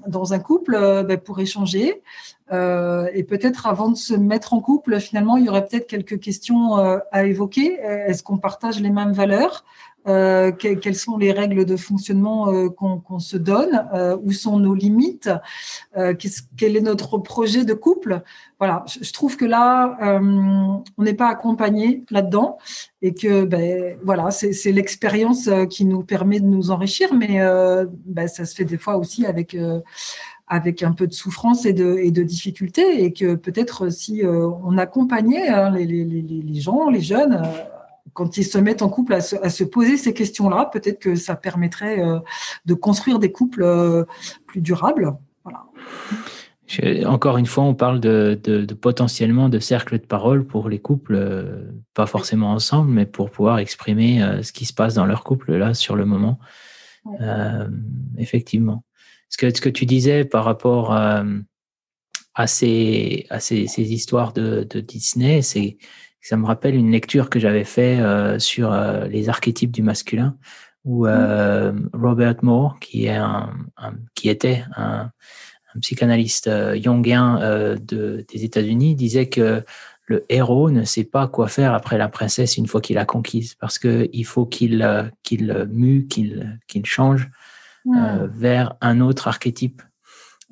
[0.07, 2.01] dans un couple ben, pour échanger
[2.51, 6.75] Et peut-être avant de se mettre en couple, finalement, il y aurait peut-être quelques questions
[6.75, 7.79] à évoquer.
[7.79, 9.63] Est-ce qu'on partage les mêmes valeurs?
[10.09, 14.73] Euh, quelles sont les règles de fonctionnement euh, qu'on se donne, euh, où sont nos
[14.73, 15.29] limites,
[16.57, 18.23] quel est notre projet de couple?
[18.57, 22.57] Voilà, je, trouve que là, on n'est pas accompagné là-dedans
[23.01, 27.39] et que ben, voilà, c'est l'expérience qui nous permet de nous enrichir, mais
[28.05, 29.55] ben, ça se fait des fois aussi avec
[30.47, 34.77] avec un peu de souffrance et de, et de difficultés, et que peut-être si on
[34.77, 37.41] accompagnait hein, les, gens, les jeunes,
[38.19, 42.01] quand ils se mettent en couple à se, poser ces questions-là, peut-être que ça permettrait
[42.01, 42.19] euh,
[42.65, 44.03] de construire des couples euh,
[44.45, 45.15] plus durables.
[47.05, 51.71] encore une fois, on parle de, potentiellement de cercle de parole pour les couples, euh,
[51.93, 55.73] pas forcément ensemble, mais pour pouvoir exprimer ce qui se passe dans leur couple là
[55.73, 56.39] sur le moment.
[58.17, 58.83] effectivement.
[59.29, 61.23] Ce que, ce que tu disais par rapport à,
[62.47, 65.77] ces, à ces, histoires de, de Disney, c'est
[66.21, 70.37] ça me rappelle une lecture que j'avais fait euh, sur euh, les archétypes du masculin,
[70.85, 73.53] où euh, Robert Moore, qui est un,
[74.15, 75.11] qui était un,
[75.81, 76.49] psychanalyste
[76.81, 77.39] jungien
[77.79, 79.63] de, des États-Unis, disait que
[80.05, 83.53] le héros ne sait pas quoi faire après la princesse une fois qu'il a conquise,
[83.53, 84.83] parce que il faut qu'il
[85.21, 87.29] qu'il mue, qu'il qu'il change
[87.85, 89.83] vers un autre archétype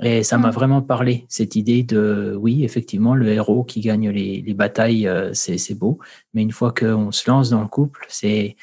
[0.01, 0.53] et ça m'a mm.
[0.53, 5.33] vraiment parlé, cette idée de, oui, effectivement, le héros qui gagne les, les batailles, euh,
[5.33, 5.99] c'est beau,
[6.33, 8.55] mais une fois qu'on se lance dans le couple, c'est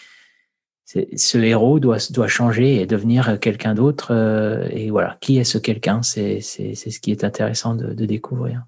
[1.17, 4.09] ce héros doit, doit changer et devenir quelqu'un d'autre.
[4.13, 6.03] Euh, et voilà, qui est ce quelqu'un?
[6.03, 8.65] C'est ce qui est intéressant de, de découvrir.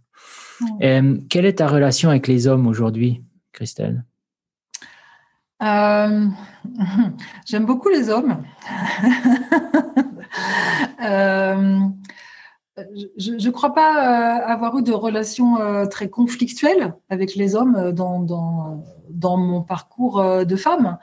[0.83, 4.05] Euh, quelle est ta relation avec les hommes aujourd'hui, Christelle?
[5.61, 6.33] J'aime
[7.61, 8.43] beaucoup les hommes.
[13.17, 17.77] je ne crois pas euh, avoir eu de relation euh, très conflictuelle avec les hommes
[17.77, 20.99] euh, dans, mon parcours de femme.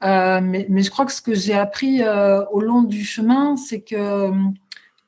[0.00, 2.00] Mais, je crois que ce que j'ai appris
[2.52, 4.32] au long du chemin, c'est que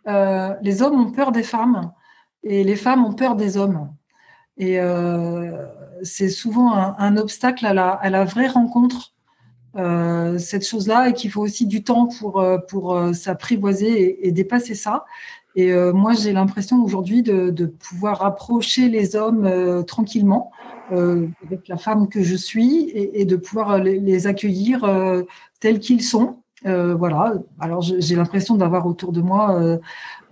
[0.07, 1.92] les hommes ont peur des femmes
[2.42, 3.92] et les femmes ont peur des hommes.
[4.59, 4.79] Et
[6.03, 9.14] c'est souvent un, obstacle à la, vraie rencontre.
[10.38, 12.09] cette chose-là et qu'il faut aussi du temps
[12.68, 15.05] pour, s'apprivoiser et, dépasser ça.
[15.57, 20.51] Et euh, moi, j'ai l'impression aujourd'hui de, pouvoir rapprocher les hommes euh, tranquillement
[20.93, 24.87] euh, avec la femme que je suis et, de pouvoir les, accueillir
[25.61, 26.37] tels qu'ils sont.
[26.65, 27.35] voilà.
[27.59, 29.79] Alors, j'ai l'impression d'avoir autour de moi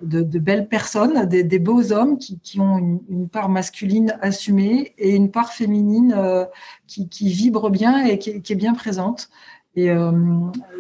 [0.03, 5.53] de, belles personnes, des, beaux hommes qui, ont une, part masculine assumée et une part
[5.53, 6.15] féminine
[6.87, 9.31] qui, vibre bien et qui est bien présente.
[9.75, 10.11] Et euh,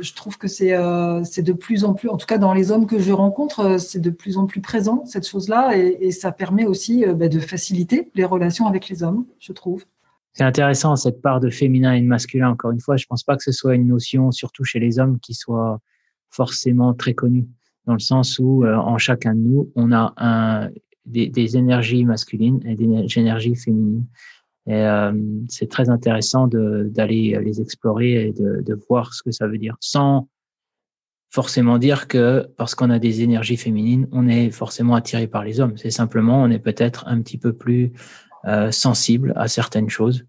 [0.01, 2.87] je trouve que euh, c'est de plus en plus, en tout cas dans les hommes
[2.87, 6.66] que je rencontre, euh, c'est de plus en plus présent cette chose-là, et, ça permet
[6.66, 9.85] aussi bah, de faciliter les relations avec les hommes, je trouve.
[10.33, 12.51] C'est intéressant cette part de féminin et de masculin.
[12.51, 15.18] Encore une fois, je pense pas que ce soit une notion, surtout chez les hommes,
[15.20, 15.81] qui soit
[16.31, 17.46] forcément très connue,
[17.87, 20.68] dans le sens où en chacun de nous, on a
[21.07, 24.07] des énergies masculines et des énergies féminines.
[24.68, 25.12] Et euh,
[25.48, 29.76] c'est très intéressant d'aller les explorer et de, de, voir ce que ça veut dire,
[29.81, 30.28] sans
[31.31, 35.61] forcément dire que parce qu'on a des énergies féminines, on est forcément attiré par les
[35.61, 35.76] hommes.
[35.76, 37.92] C'est simplement, on est peut-être un petit peu plus
[38.44, 40.24] euh, sensible à certaines choses.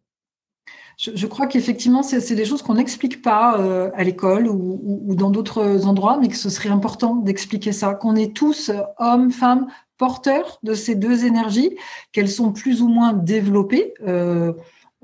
[1.00, 5.88] Je, crois qu'effectivement, c'est des choses qu'on n'explique pas euh, à l'école ou, dans d'autres
[5.88, 10.74] endroits, mais que ce serait important d'expliquer ça, qu'on est tous, hommes, femmes, porteurs de
[10.74, 11.78] ces deux énergies,
[12.12, 13.94] qu'elles sont plus ou moins développées.
[14.06, 14.52] Euh,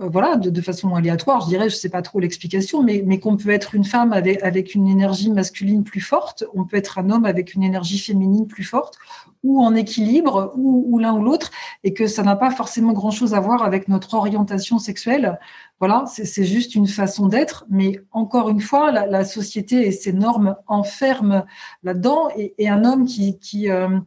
[0.02, 3.38] euh, voilà, de, façon aléatoire, je dirais, je sais pas trop l'explication, mais, mais qu'on
[3.38, 7.10] peut être une femme avec, avec une énergie masculine plus forte, on peut être un
[7.10, 8.98] homme avec une énergie féminine plus forte,
[9.44, 11.50] ou en équilibre, ou, ou l'un ou l'autre,
[11.86, 15.40] et que ça n'a pas forcément grand-chose à voir avec notre orientation sexuelle.
[15.80, 20.14] Voilà, c'est juste une façon d'être, mais encore une fois, la, la, société et ses
[20.14, 21.46] normes enferment
[21.84, 24.00] là-dedans, et, et, un homme qui, qui euh,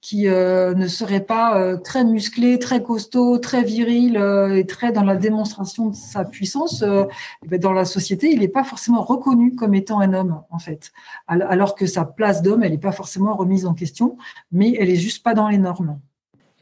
[0.00, 4.92] qui euh, ne serait pas euh, très musclé, très costaud, très viril euh, et très
[4.92, 9.02] dans la démonstration de sa puissance, eh ben, dans la société, il n'est pas forcément
[9.02, 10.92] reconnu comme étant un homme, en fait.
[11.26, 14.16] Alors que sa place d'homme, elle n'est pas forcément remise en question,
[14.52, 15.98] mais elle est juste pas dans les normes.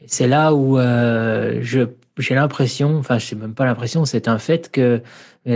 [0.05, 0.77] C'est là où
[1.61, 5.01] j'ai l'impression, enfin, je sais même pas l'impression, c'est un fait que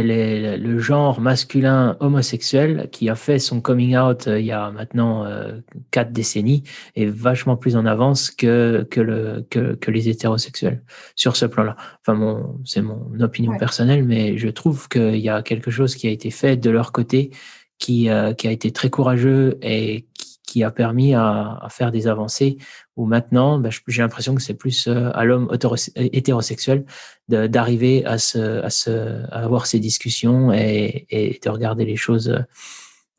[0.01, 5.25] le genre masculin homosexuel qui a fait son coming out euh, il y a maintenant
[5.25, 5.60] euh,
[5.91, 6.63] quatre décennies
[6.95, 10.82] est vachement plus en avance que que le que, que les hétérosexuels
[11.15, 11.75] sur ce plan-là.
[12.01, 16.08] Enfin, mon c'est mon opinion personnelle, mais je trouve qu'il y a quelque chose qui
[16.08, 17.32] a été fait de leur côté
[17.79, 20.06] qui euh, qui a été très courageux et
[20.53, 22.57] qui, a permis à, faire des avancées
[22.95, 25.49] où maintenant, bah, j'ai l'impression que c'est plus à l'homme
[25.95, 26.85] hétérosexuel
[27.27, 32.39] d'arriver à, se, à, se, avoir ces discussions et, de regarder les choses euh,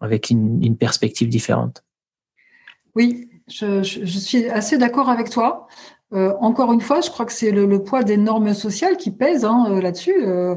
[0.00, 1.84] avec une, perspective différente.
[2.94, 5.66] Oui, je, suis assez d'accord avec toi.
[6.12, 9.44] Euh, encore une fois, je crois que c'est le, poids des normes sociales qui pèsent
[9.44, 10.14] hein, euh, là-dessus.
[10.24, 10.56] Euh,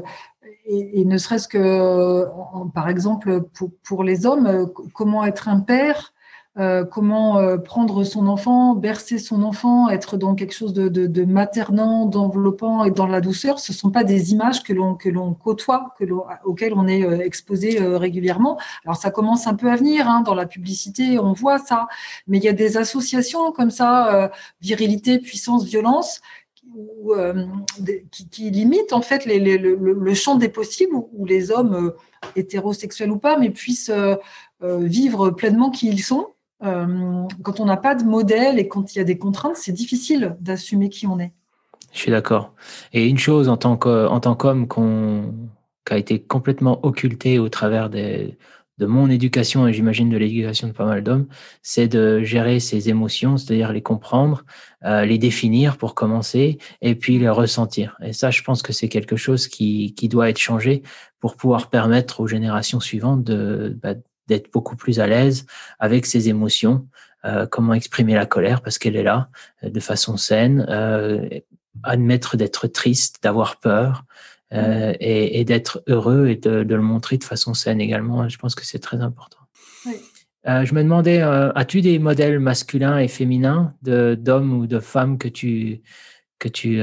[0.66, 2.26] et, ne serait-ce que,
[2.74, 3.42] par exemple,
[3.84, 6.12] pour, les hommes, comment être un père,
[6.58, 12.06] euh, comment euh, prendre son enfant, bercer son enfant, être dans quelque chose de, maternant,
[12.06, 15.34] d'enveloppant et dans la douceur, ce ne sont pas des images que l'on que l'on
[15.34, 16.04] côtoie, que
[16.44, 18.58] auxquelles on est euh, exposé régulièrement.
[18.84, 21.86] Alors ça commence un peu à venir hein, dans la publicité, on voit ça,
[22.26, 26.20] mais il y a des associations comme ça, virilité, puissance, violence,
[28.12, 31.92] qui, qui, limitent en fait le, champ des possibles où, les hommes
[32.34, 33.92] hétérosexuels ou pas, mais puissent
[34.60, 36.28] vivre pleinement qui ils sont
[36.60, 40.36] quand on n'a pas de modèle et quand il y a des contraintes, c'est difficile
[40.40, 41.32] d'assumer qui on est.
[41.92, 42.52] Je suis d'accord.
[42.92, 48.36] Et une chose en tant qu'homme qui a été complètement occultée au travers de
[48.80, 51.26] mon éducation et j'imagine de l'éducation de pas mal d'hommes,
[51.62, 54.44] c'est de gérer ses émotions, c'est-à-dire les comprendre,
[54.84, 57.96] euh, les définir pour commencer et puis les ressentir.
[58.04, 60.82] Et ça, je pense que c'est quelque chose qui, qui doit être changé
[61.20, 63.94] pour pouvoir permettre aux générations suivantes de, bah,
[64.28, 65.46] d'être beaucoup plus à l'aise
[65.78, 66.86] avec ses émotions,
[67.24, 69.28] euh, comment exprimer la colère parce qu'elle est là
[69.64, 71.28] euh, de façon saine, euh,
[71.82, 74.04] admettre d'être triste, d'avoir peur
[74.52, 74.96] euh, mm.
[75.00, 78.28] et, et d'être heureux et de, de, le montrer de façon saine également.
[78.28, 79.38] Je pense que c'est très important.
[79.86, 79.96] Oui.
[80.46, 85.82] Je me demandais, as-tu des modèles masculins et féminins d'hommes ou de femmes que tu
[86.38, 86.78] que tu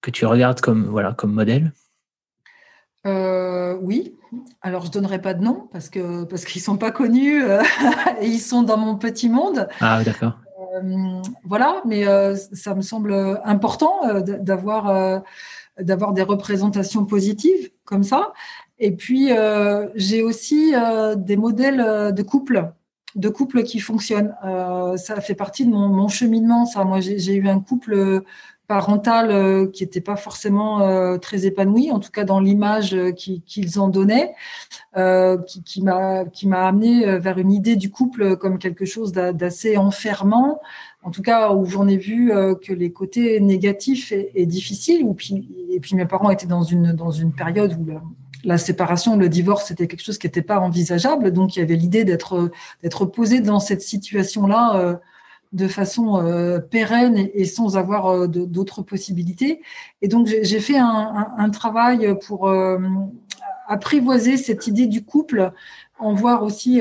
[0.00, 1.70] que tu regardes comme voilà comme modèle
[3.06, 4.16] Oui,
[4.62, 7.62] alors, je ne donnerai pas de nom parce que parce qu'ils sont pas connus euh,
[8.20, 9.68] et ils sont dans mon petit monde.
[9.80, 10.38] Ah, d'accord.
[10.74, 15.22] Euh, voilà, mais euh, ça me semble important d'avoir
[15.78, 18.32] d'avoir des représentations positives comme ça.
[18.78, 19.30] Et puis,
[19.94, 20.74] j'ai aussi
[21.16, 22.72] des modèles de couple
[23.14, 24.34] de couple qui fonctionnent.
[24.96, 26.66] ça fait partie de mon, mon cheminement.
[26.66, 28.22] Ça, moi, j'ai eu un couple
[28.66, 33.12] parentale euh, qui n'était pas forcément euh, très épanouie, en tout cas dans l'image euh,
[33.12, 34.34] qu'ils en donnaient,
[35.64, 40.60] qui, m'a amené vers une idée du couple comme quelque chose d'assez enfermant,
[41.02, 42.32] en tout cas où j'en ai vu
[42.64, 45.06] que les côtés négatifs et, difficiles.
[45.70, 47.86] Et puis mes parents étaient dans une dans une période où
[48.44, 51.30] la séparation, le divorce, c'était quelque chose qui n'était pas envisageable.
[51.30, 52.50] Donc, il y avait l'idée d'être
[52.82, 54.98] d'être posé dans cette situation-là
[55.52, 59.62] de façon euh, pérenne et, sans avoir euh, d'autres possibilités.
[60.02, 62.78] Et donc, j'ai fait un, travail pour euh,
[63.68, 65.52] apprivoiser cette idée du couple,
[65.98, 66.80] en voir aussi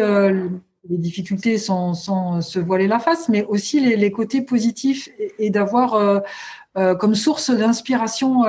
[0.90, 1.94] les difficultés sans,
[2.42, 6.24] se voiler la face, mais aussi les, côtés positifs et, d'avoir
[6.76, 8.44] comme source d'inspiration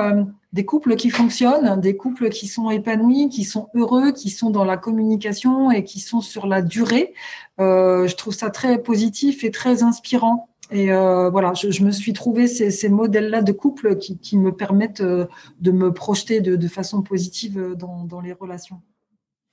[0.53, 4.65] des couples qui fonctionnent, des couples qui sont épanouis, qui sont heureux, qui sont dans
[4.65, 7.13] la communication et qui sont sur la durée.
[7.59, 10.49] Euh, je trouve ça très positif et très inspirant.
[10.71, 15.27] Et euh, voilà, je, me suis trouvé ces, modèles-là de couple qui, me permettent euh,
[15.61, 18.81] de me projeter de, façon positive dans, dans, les relations.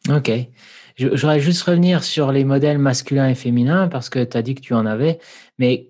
[0.09, 0.31] Ok.
[0.97, 4.55] Je, voudrais juste revenir sur les modèles masculins et féminins parce que tu as dit
[4.55, 5.19] que tu en avais,
[5.59, 5.89] mais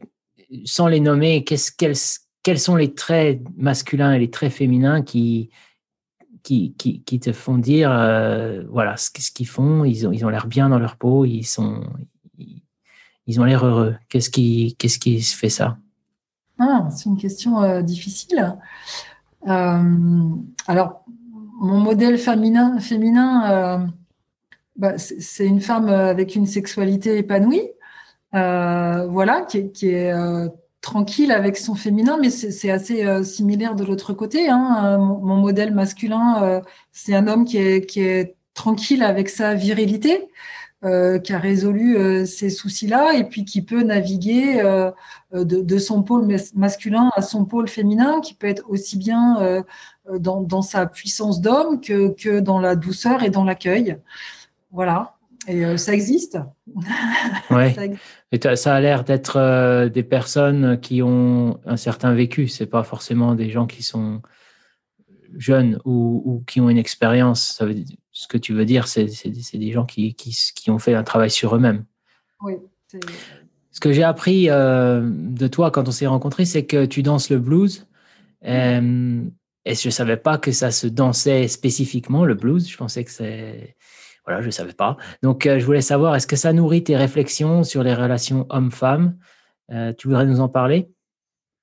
[0.65, 1.97] sans les nommer, qu'est-ce qu'elles
[2.45, 5.51] quels sont les traits masculins et les traits féminins qui,
[6.45, 10.29] qui, qui, te font dire, euh, voilà, ce, ce qu'ils font, ils ont ils ont
[10.29, 11.83] l'air bien dans leur peau, ils sont,
[13.27, 13.97] ils, ont l'air heureux.
[14.11, 15.79] Qu'est-ce qui, qu'est-ce qui fait ça?
[16.59, 18.57] Ah, C'est une question euh, difficile.
[19.49, 20.29] Euh,
[20.67, 21.03] alors,
[21.61, 23.91] mon modèle féminin, féminin
[24.77, 27.71] bah, c'est une femme avec une sexualité épanouie,
[28.33, 30.13] voilà, qui, qui est
[30.85, 34.51] tranquille avec son féminin, mais c'est assez euh, similaire de l'autre côté.
[34.51, 34.83] Hein.
[34.85, 36.61] Euh, mon, modèle masculin, euh,
[36.93, 40.29] c'est un homme qui est, qui est tranquille avec sa virilité,
[40.83, 44.63] qui a résolu ces soucis-là, et puis qui peut naviguer
[45.33, 49.65] de, de, son pôle masculin à son pôle féminin, qui peut être aussi bien
[50.13, 53.97] dans, dans sa puissance d'homme que, que dans la douceur et dans l'accueil.
[54.73, 55.14] Voilà.
[55.47, 56.39] Et euh, ça existe.
[57.51, 57.75] Ouais.
[58.33, 62.49] Et ça a l'air d'être euh, des personnes qui ont un certain vécu.
[62.49, 64.23] C'est pas forcément des gens qui sont
[65.37, 67.67] jeunes ou, qui ont une expérience, ça
[68.13, 69.09] ce que tu veux dire, c'est
[69.55, 71.85] des gens qui, qui, qui, ont fait un travail sur eux-mêmes.
[72.41, 72.55] Oui.
[73.73, 77.31] Ce que j'ai appris euh, de toi quand on s'est rencontrés, c'est que tu danses
[77.31, 77.89] le blues.
[79.67, 82.69] Et je ne savais pas que ça se dansait spécifiquement, le blues.
[82.69, 83.77] Je pensais que c'est.
[84.27, 84.97] Voilà, je ne savais pas.
[85.23, 89.17] Donc, euh, je voulais savoir, est-ce que ça nourrit tes réflexions sur les relations hommes-femmes?
[89.97, 90.91] Tu voudrais nous en parler?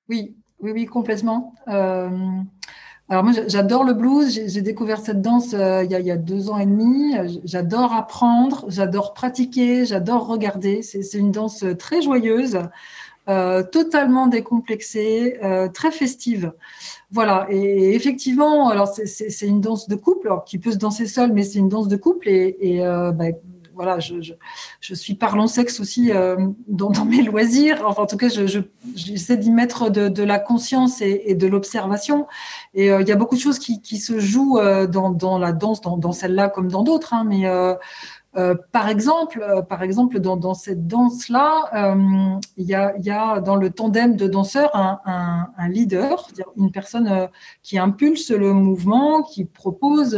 [0.10, 1.54] Oui, oui, oui, complètement.
[3.12, 4.40] Alors moi, j'adore le blues.
[4.48, 7.14] J'ai découvert cette danse euh, il, y a, deux ans et demi.
[7.44, 10.82] J'adore apprendre, j'adore pratiquer, j'adore regarder.
[10.82, 12.60] C'est une danse très joyeuse,
[13.32, 16.54] euh, totalement décomplexée, euh, très festive.
[17.12, 17.48] Voilà.
[17.50, 21.44] Et, effectivement, alors c'est une danse de couple alors, qui peut se danser seule, mais
[21.44, 22.30] c'est une danse de couple.
[22.30, 23.26] Et, et bah,
[23.74, 26.36] voilà, je, suis parlant sexe aussi euh,
[26.68, 27.82] dans, mes loisirs.
[27.86, 32.28] Enfin, en tout cas, j'essaie d'y mettre de, la conscience et, de l'observation.
[32.74, 35.82] Et euh, il y a beaucoup de choses qui, se jouent euh, dans, la danse,
[35.82, 37.14] dans, dans celle-là comme dans d'autres.
[37.14, 37.48] Hein, mais
[38.38, 41.70] euh, par exemple, par exemple, dans, cette danse-là,
[42.58, 46.72] il y, a, y, a, dans le tandem de danseurs un, un, un leader, une
[46.72, 47.30] personne
[47.62, 50.18] qui impulse le mouvement, qui propose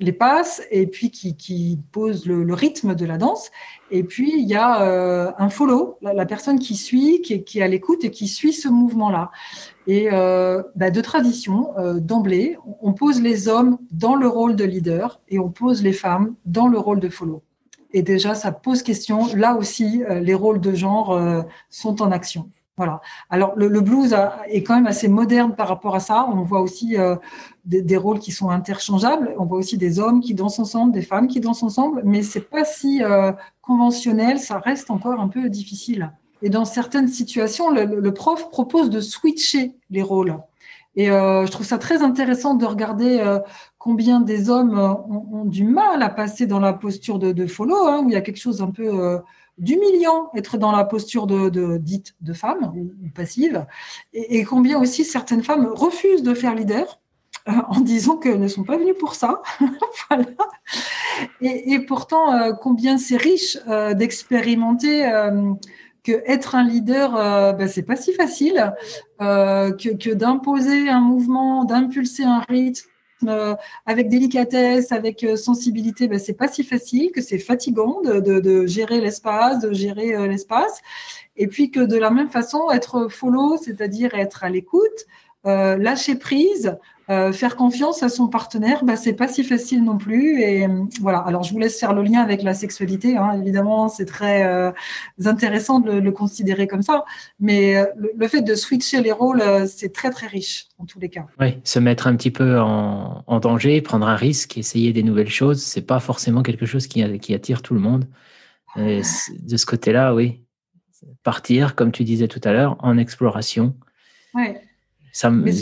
[0.00, 3.50] les passes et puis qui, qui pose le, rythme de la danse.
[3.90, 7.68] Et puis, il y a euh, un follow, la, personne qui suit, qui, est à
[7.68, 9.30] l'écoute et qui suit ce mouvement-là.
[9.86, 14.64] Et euh, bah, de tradition, euh, d'emblée, on pose les hommes dans le rôle de
[14.64, 17.42] leader et on pose les femmes dans le rôle de follow.
[17.92, 19.26] Et déjà, ça pose question.
[19.34, 22.48] Là aussi, les rôles de genre sont en action.
[22.80, 23.02] Voilà.
[23.28, 24.16] Alors le, blues
[24.48, 26.26] est quand même assez moderne par rapport à ça.
[26.32, 27.14] On voit aussi euh,
[27.66, 29.34] des, rôles qui sont interchangeables.
[29.38, 32.48] On voit aussi des hommes qui dansent ensemble, des femmes qui dansent ensemble, mais c'est
[32.48, 34.38] pas si euh, conventionnel.
[34.38, 36.10] Ça reste encore un peu difficile.
[36.40, 40.38] Et dans certaines situations, le, prof propose de switcher les rôles.
[40.96, 43.22] Et euh, je trouve ça très intéressant de regarder
[43.76, 48.08] combien des hommes ont, du mal à passer dans la posture de, follow, hein, où
[48.08, 49.20] il y a quelque chose un peu
[49.60, 53.66] d'humiliant être dans la posture de, dite de femme ou passive,
[54.12, 56.98] et, combien aussi certaines femmes refusent de faire leader
[57.48, 59.42] euh, en disant qu'elles ne sont pas venues pour ça.
[60.08, 60.24] voilà.
[61.40, 65.08] et, pourtant, euh, combien c'est riche euh, d'expérimenter
[66.02, 67.12] que être un leader,
[67.56, 68.72] ben, c'est pas si facile,
[69.18, 72.88] que, que d'imposer un mouvement, d'impulser un rythme
[73.26, 73.54] euh,
[73.86, 79.00] avec délicatesse, avec euh, sensibilité, ben, c'est pas si facile, que c'est fatigant de, gérer
[79.00, 80.80] l'espace, de gérer euh, l'espace.
[81.36, 85.06] Et puis que de la même façon, être follow, c'est-à-dire être à l'écoute,
[85.44, 86.76] lâcher prise,
[87.10, 90.42] euh, faire confiance à son partenaire, bah, c'est pas si facile non plus.
[90.42, 90.68] Et
[91.00, 91.18] voilà.
[91.18, 93.16] Alors, je vous laisse faire le lien avec la sexualité.
[93.16, 93.32] Hein.
[93.40, 94.70] Évidemment, c'est très euh,
[95.24, 97.04] intéressant de le, considérer comme ça.
[97.40, 101.08] Mais euh, le, fait de switcher les rôles, c'est très très riche en tous les
[101.08, 101.26] cas.
[101.40, 105.30] Oui, se mettre un petit peu en, en danger, prendre un risque, essayer des nouvelles
[105.30, 108.06] choses, c'est pas forcément quelque chose qui, qui attire tout le monde.
[108.76, 109.02] Et
[109.42, 110.44] de ce côté-là, oui,
[111.22, 113.74] partir, comme tu disais tout à l'heure, en exploration.
[115.24, 115.52] Euh,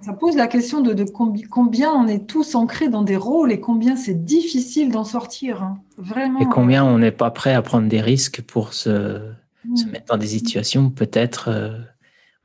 [0.00, 3.96] ça, pose la question de, combien on est tous ancrés dans des rôles et combien
[3.96, 5.62] c'est difficile d'en sortir.
[5.62, 5.80] Hein.
[5.98, 6.38] Vraiment.
[6.38, 9.32] Et combien on n'est pas prêt à prendre des risques pour se,
[9.64, 9.90] mm.
[9.90, 11.78] mettre dans des situations peut-être euh,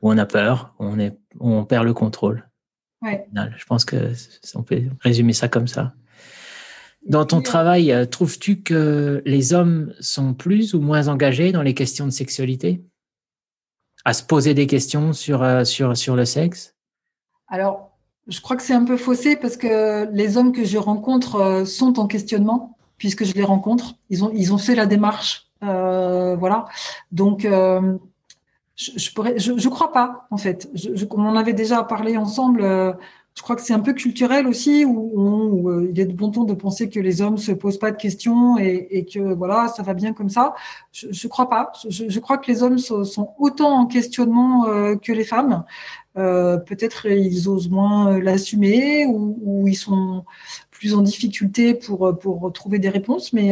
[0.02, 2.50] où on a peur, où on, est, on perd le contrôle.
[3.04, 4.12] Je pense que
[4.56, 5.94] on peut résumer ça comme ça.
[7.06, 11.74] Dans ton travail, euh, trouves-tu que les hommes sont plus ou moins engagés dans les
[11.74, 12.84] questions de sexualité?
[14.06, 16.76] À se poser des questions sur, euh, sur, sur le sexe?
[17.48, 17.92] Alors,
[18.28, 21.66] je crois que c'est un peu faussé parce que les hommes que je rencontre euh,
[21.66, 23.96] sont en questionnement puisque je les rencontre.
[24.10, 25.48] Ils ont, ils ont fait la démarche.
[25.64, 26.66] Euh, voilà.
[27.12, 27.92] Donc, je,
[28.76, 30.70] je, je, crois pas, en fait.
[31.12, 32.98] On en avait déjà parlé ensemble
[33.38, 36.44] je crois que c'est un peu culturel aussi, où, euh, il est de bon ton
[36.44, 39.94] de penser que les hommes se posent pas de questions et, que voilà, ça va
[39.94, 40.56] bien comme ça.
[40.92, 41.72] Je, ne crois pas.
[41.88, 45.66] Je, crois que les hommes sont, autant en questionnement euh, que les femmes.
[46.18, 50.26] Euh, peut-être ils osent moins l'assumer ou, ils sont
[50.72, 53.34] plus en difficulté pour pour trouver des réponses.
[53.34, 53.52] Mais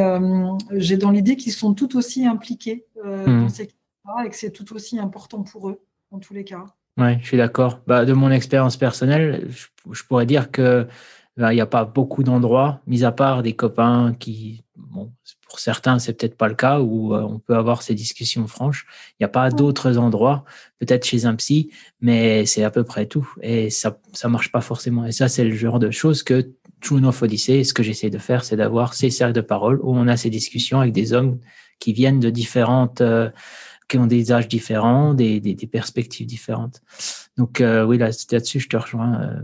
[0.71, 3.25] j'ai dans l'idée qu'ils sont tout aussi impliqués mmh.
[3.25, 5.79] dans ces cas et que c'est tout aussi important pour eux
[6.09, 6.65] en tous les cas.
[6.97, 7.81] Oui, je suis d'accord.
[7.87, 10.87] Bah, de mon expérience personnelle, je, pourrais dire que
[11.35, 15.11] bah, il n'y a pas beaucoup d'endroits, mis à part des copains qui, bon,
[15.49, 18.85] pour certains, c'est peut-être pas le cas, où euh, on peut avoir ces discussions franches.
[19.11, 20.45] Il n'y a pas d'autres endroits,
[20.79, 21.69] peut-être chez un psy,
[21.99, 23.29] mais c'est à peu près tout.
[23.41, 25.05] Et ça ça marche pas forcément.
[25.05, 26.49] Et ça, c'est le genre de choses que
[26.81, 29.93] True North Odyssey, ce que j'essaie de faire, c'est d'avoir ces cercles de parole où
[29.93, 31.39] on a ces discussions avec des hommes
[31.79, 33.01] qui viennent de différentes...
[33.01, 33.29] Euh,
[33.87, 36.81] qui ont des âges différents, des, des, des perspectives différentes.
[37.37, 39.43] Donc oui, là, là-dessus, je te rejoins.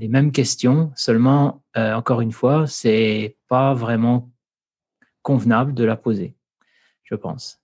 [0.00, 4.30] Les mêmes questions, seulement, encore une fois, c'est pas vraiment
[5.22, 6.36] convenable de la poser,
[7.02, 7.60] je pense.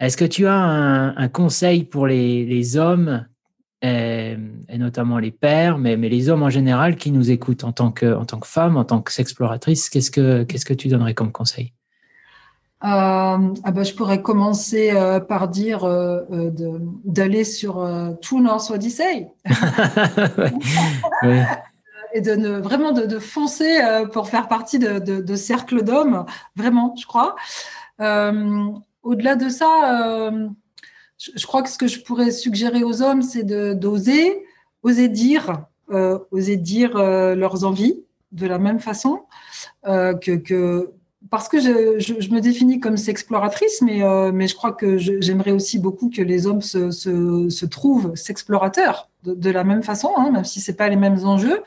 [0.00, 3.26] Est-ce que tu as un, conseil pour les, hommes,
[3.82, 4.36] et,
[4.78, 8.14] notamment les pères, mais, mais, les hommes en général qui nous écoutent en tant que,
[8.14, 11.74] en tant que femme, en tant qu'exploratrice Qu'est-ce que Qu'est-ce que tu donnerais comme conseil?
[11.74, 11.79] euh,
[12.82, 13.38] ah
[13.72, 16.24] ben, je pourrais commencer euh, par dire euh,
[17.04, 17.86] d'aller sur
[18.22, 19.28] tout North Odyssey.
[21.22, 21.40] oui.
[22.12, 23.78] Et de ne, vraiment de, foncer
[24.12, 26.26] pour faire partie de, de, cercle d'hommes,
[26.56, 27.36] vraiment, je crois.
[28.00, 30.32] Au-delà de ça,
[31.18, 34.44] je, crois que ce que je pourrais suggérer aux hommes, c'est d'oser,
[34.82, 35.66] oser dire,
[36.32, 38.02] oser dire leurs envies
[38.32, 39.20] de la même façon
[39.84, 40.92] que, que
[41.30, 46.10] parce que je, me définis comme sexploratrice, mais, euh, je crois que j'aimerais aussi beaucoup
[46.10, 50.88] que les hommes se, trouvent sexplorateurs de, la même façon, hein, même si c'est pas
[50.88, 51.62] les mêmes enjeux,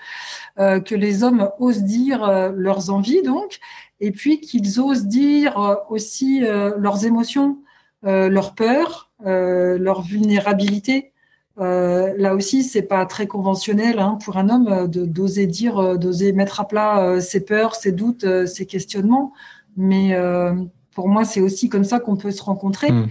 [0.59, 3.59] euh, que les hommes osent dire euh, leurs envies donc,
[4.01, 7.59] et puis qu'ils osent dire aussi leurs émotions,
[8.03, 11.13] leurs peurs, leur vulnérabilité.
[11.57, 16.67] là aussi, c'est pas très conventionnel hein, pour un homme d'oser dire, d'oser mettre à
[16.67, 19.31] plat ses peurs, ses doutes, ses questionnements.
[19.77, 20.53] Mais euh,
[20.93, 22.91] pour moi, c'est aussi comme ça qu'on peut se rencontrer.
[22.91, 23.07] Hmm.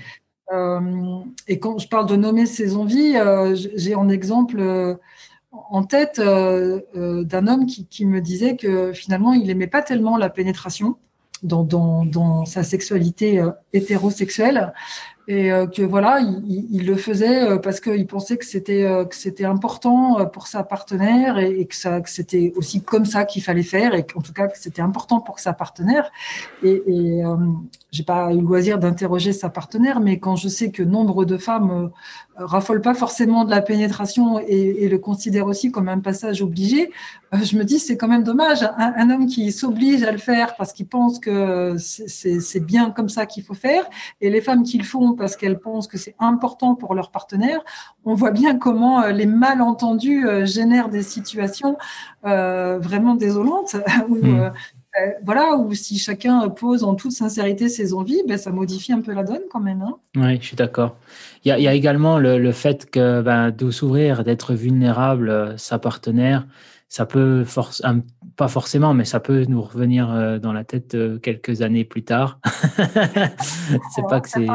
[0.53, 4.99] Euh, et quand je parle de nommer ses envies, euh, j'ai en exemple
[5.51, 10.31] en tête d'un homme qui, qui, me disait que finalement, il n'aimait pas tellement la
[10.31, 10.97] pénétration
[11.43, 14.73] dans, dans, dans sa sexualité hétérosexuelle
[15.29, 19.05] et euh, que voilà, il, le faisait euh, parce qu'il pensait que c'était euh,
[19.45, 24.05] important pour sa partenaire et, que ça c'était aussi comme ça qu'il fallait faire et
[24.05, 26.11] qu'en tout cas que c'était important pour sa partenaire.
[26.65, 27.37] Et, et euh,
[27.93, 31.37] j'ai pas eu le loisir d'interroger sa partenaire, mais quand je sais que nombre de
[31.37, 31.91] femmes
[32.37, 36.91] raffolent pas forcément de la pénétration et, le considèrent aussi comme un passage obligé,
[37.33, 38.67] je me dis c'est quand même dommage.
[38.79, 43.27] Un homme qui s'oblige à le faire parce qu'il pense que c'est bien comme ça
[43.27, 43.85] qu'il faut faire,
[44.21, 47.61] et les femmes qui le font parce qu'elles pensent que c'est important pour leur partenaire,
[48.05, 51.77] on voit bien comment euh, les malentendus euh, génèrent des situations
[52.27, 53.77] euh, vraiment désolantes.
[54.09, 54.53] Où, hmm.
[55.25, 59.13] voilà, où si chacun pose en toute sincérité ses envies, ben, ça modifie un peu
[59.13, 59.81] la donne quand même.
[59.83, 59.97] Hein.
[60.17, 60.97] oui, je suis d'accord.
[61.45, 66.47] Il y, a également le, fait que ben, de s'ouvrir, d'être vulnérable, sa partenaire,
[66.89, 67.45] ça peut
[68.37, 72.39] pas forcément, mais ça peut nous revenir dans la tête quelques années plus tard.
[73.95, 74.47] c'est pas que c'est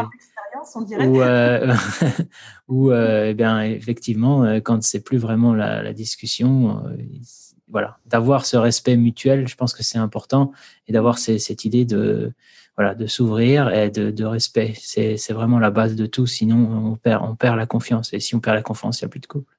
[0.75, 1.73] ou, euh,
[2.67, 6.83] ou euh, eh bien, effectivement, euh, quand c'est plus vraiment la, discussion,
[7.69, 10.51] voilà, d'avoir ce respect mutuel, je pense que c'est important,
[10.87, 12.33] et d'avoir cette idée de,
[12.75, 14.73] voilà, de s'ouvrir et de, de respect.
[14.77, 18.13] C'est vraiment la base de tout, sinon on perd, on perd la confiance.
[18.13, 19.53] Et si on perd la confiance, il n'y a plus de couple.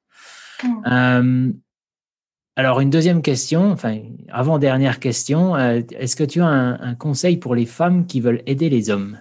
[0.64, 1.52] Mmh.
[2.56, 7.66] alors, une deuxième question, enfin, avant-dernière question, est-ce que tu as un, conseil pour les
[7.66, 9.20] femmes qui veulent aider les hommes?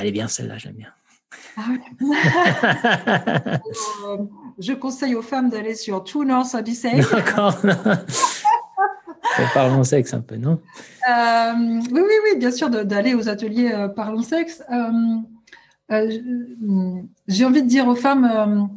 [0.00, 0.88] Elle est bien celle-là, j'aime bien.
[1.56, 1.62] Ah
[4.04, 4.18] euh,
[4.58, 7.00] je conseille aux femmes d'aller sur True North Odyssey.
[7.12, 7.56] D'accord.
[9.54, 10.60] Parlons sexe un peu, non?
[11.08, 14.62] Euh, Oui, oui, oui, bien sûr, d'aller aux ateliers euh, Parlons sexe.
[15.90, 18.70] J'ai envie de dire aux femmes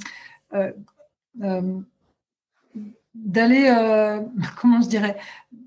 [3.15, 4.21] d'aller,
[4.61, 5.17] comment je dirais,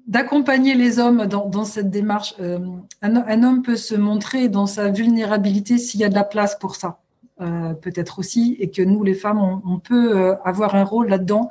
[0.06, 2.34] d'accompagner les hommes dans, cette démarche.
[2.40, 2.58] Euh,
[3.02, 6.76] un, homme peut se montrer dans sa vulnérabilité s'il y a de la place pour
[6.76, 7.00] ça,
[7.40, 11.50] euh, peut-être aussi, et que nous, les femmes, on, peut euh, avoir un rôle là-dedans,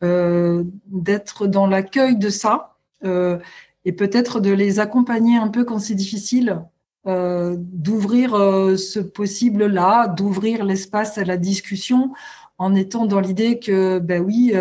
[0.00, 6.62] d'être dans l'accueil de ça, et peut-être de les accompagner un peu quand c'est difficile,
[7.04, 8.30] d'ouvrir
[8.78, 12.12] ce possible-là, d'ouvrir l'espace à la discussion,
[12.58, 14.52] en étant dans l'idée que, ben oui,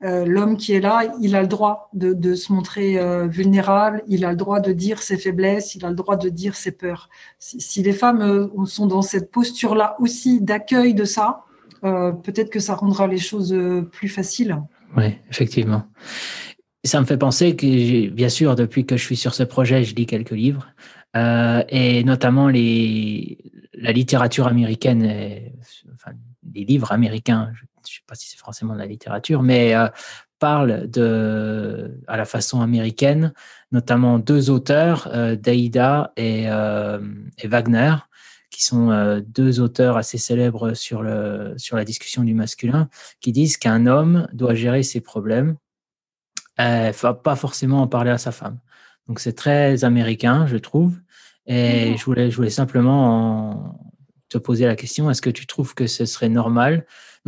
[0.00, 4.30] l'homme qui est là, il a le droit de, se montrer euh, vulnérable, il a
[4.30, 7.08] le droit de dire ses faiblesses, il a le droit de dire ses peurs.
[7.38, 11.42] Si, les femmes euh, sont dans cette posture-là aussi d'accueil de ça,
[11.82, 13.56] peut-être que ça rendra les choses
[13.92, 14.60] plus faciles.
[14.96, 15.84] Oui, effectivement.
[16.82, 19.94] Ça me fait penser que, bien sûr, depuis que je suis sur ce projet, je
[19.94, 20.66] lis quelques livres,
[21.14, 23.38] et notamment les,
[23.72, 25.04] la littérature américaine,
[25.94, 26.10] enfin,
[26.52, 27.52] les livres américains,
[27.92, 29.88] ne sais pas si c'est forcément de la littérature, mais euh,
[30.38, 33.32] parle de, à la façon américaine,
[33.72, 37.00] notamment deux auteurs, euh, Daïda et, euh,
[37.38, 37.94] et, Wagner,
[38.50, 42.88] qui sont deux auteurs assez célèbres sur, le, sur la discussion du masculin,
[43.20, 45.56] qui disent qu'un homme doit gérer ses problèmes,
[46.60, 48.58] euh, pas forcément en parler à sa femme.
[49.08, 50.98] Donc c'est très américain, je trouve.
[51.46, 53.85] Et mmh je voulais, je voulais simplement en,
[54.28, 56.86] te poser la question, est-ce que tu trouves que ce serait normal?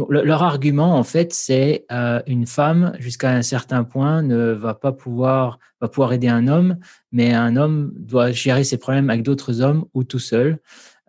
[0.09, 4.93] Leur argument, en fait, c'est euh, une femme, jusqu'à un certain point, ne va pas
[4.93, 6.77] pouvoir, va pouvoir aider un homme,
[7.11, 10.59] mais un homme doit gérer ses problèmes avec d'autres hommes ou tout seul.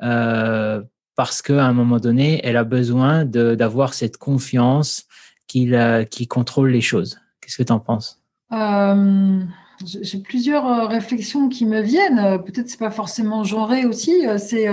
[0.02, 0.82] Euh,
[1.16, 5.06] parce qu'à un moment donné, elle a besoin d'avoir cette confiance
[5.48, 7.20] qu'il qui contrôle les choses.
[7.42, 8.22] Qu'est-ce que tu en penses?
[8.52, 9.44] Euh,
[9.86, 12.20] j'ai plusieurs euh, réflexions qui me viennent.
[12.20, 14.26] Euh, peut-être c'est pas forcément genré aussi.
[14.38, 14.68] C'est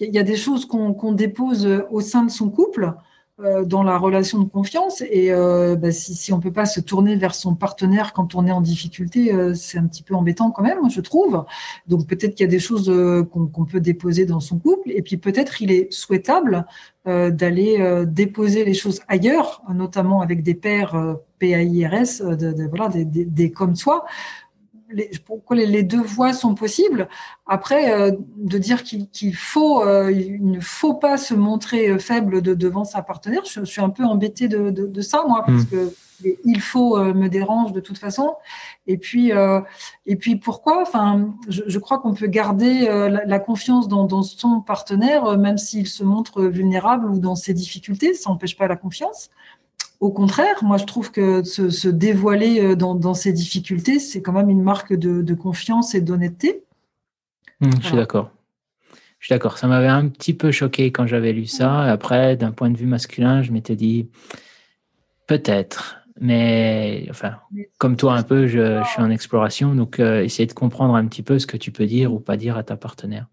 [0.00, 2.92] il y a des choses qu'on dépose au sein de son couple
[3.66, 7.34] dans la relation de confiance et bah, si, si on peut pas se tourner vers
[7.34, 11.00] son partenaire quand on est en difficulté, c'est un petit peu embêtant quand même, je
[11.00, 11.44] trouve.
[11.88, 12.92] Donc peut-être qu'il y a des choses
[13.32, 16.64] qu'on peut déposer dans son couple et puis peut-être il est souhaitable
[17.04, 23.50] d'aller déposer les choses ailleurs, notamment avec des pères PAIRS, de, de, voilà, des, des
[23.50, 24.04] comme soi,
[24.94, 27.08] les, pourquoi les, deux voies sont possibles.
[27.46, 32.40] Après, euh, de dire qu'il faut, euh, il ne faut pas se montrer euh, faible
[32.40, 35.70] de, devant sa partenaire, je, suis un peu embêtée de, de, ça, moi, parce hmm.
[35.70, 35.94] que
[36.44, 38.36] il faut me dérange de toute façon.
[38.86, 39.32] Et puis,
[40.06, 40.80] et puis pourquoi?
[40.80, 45.58] Enfin, je, je crois qu'on peut garder la, la, confiance dans, dans son partenaire, même
[45.58, 48.14] s'il se montre vulnérable ou dans ses difficultés.
[48.14, 49.28] Ça n'empêche pas la confiance.
[50.04, 54.50] Au contraire, moi je trouve que se, dévoiler euh, dans, ces difficultés, c'est quand même
[54.50, 56.62] une marque de, confiance et d'honnêteté.
[57.60, 58.30] Mmh, je suis d'accord.
[59.18, 59.56] Je suis d'accord.
[59.56, 61.84] Ça m'avait un petit peu choqué quand j'avais lu ça.
[61.84, 64.10] Après, d'un point de vue masculin, je m'étais dit
[65.26, 65.96] peut-être.
[66.20, 67.36] Mais enfin,
[67.78, 69.74] comme toi un peu, je, suis en exploration.
[69.74, 72.36] Donc, euh, essayer de comprendre un petit peu ce que tu peux dire ou pas
[72.36, 73.26] dire à ta partenaire.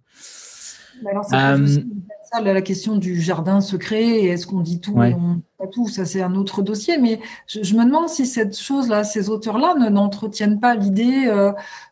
[1.05, 6.33] Alors, la question du jardin secret, est-ce qu'on dit tout pas tout, ça c'est un
[6.35, 11.51] autre dossier, mais je, me demande si cette chose-là, ces auteurs-là n'entretiennent pas l'idée euh,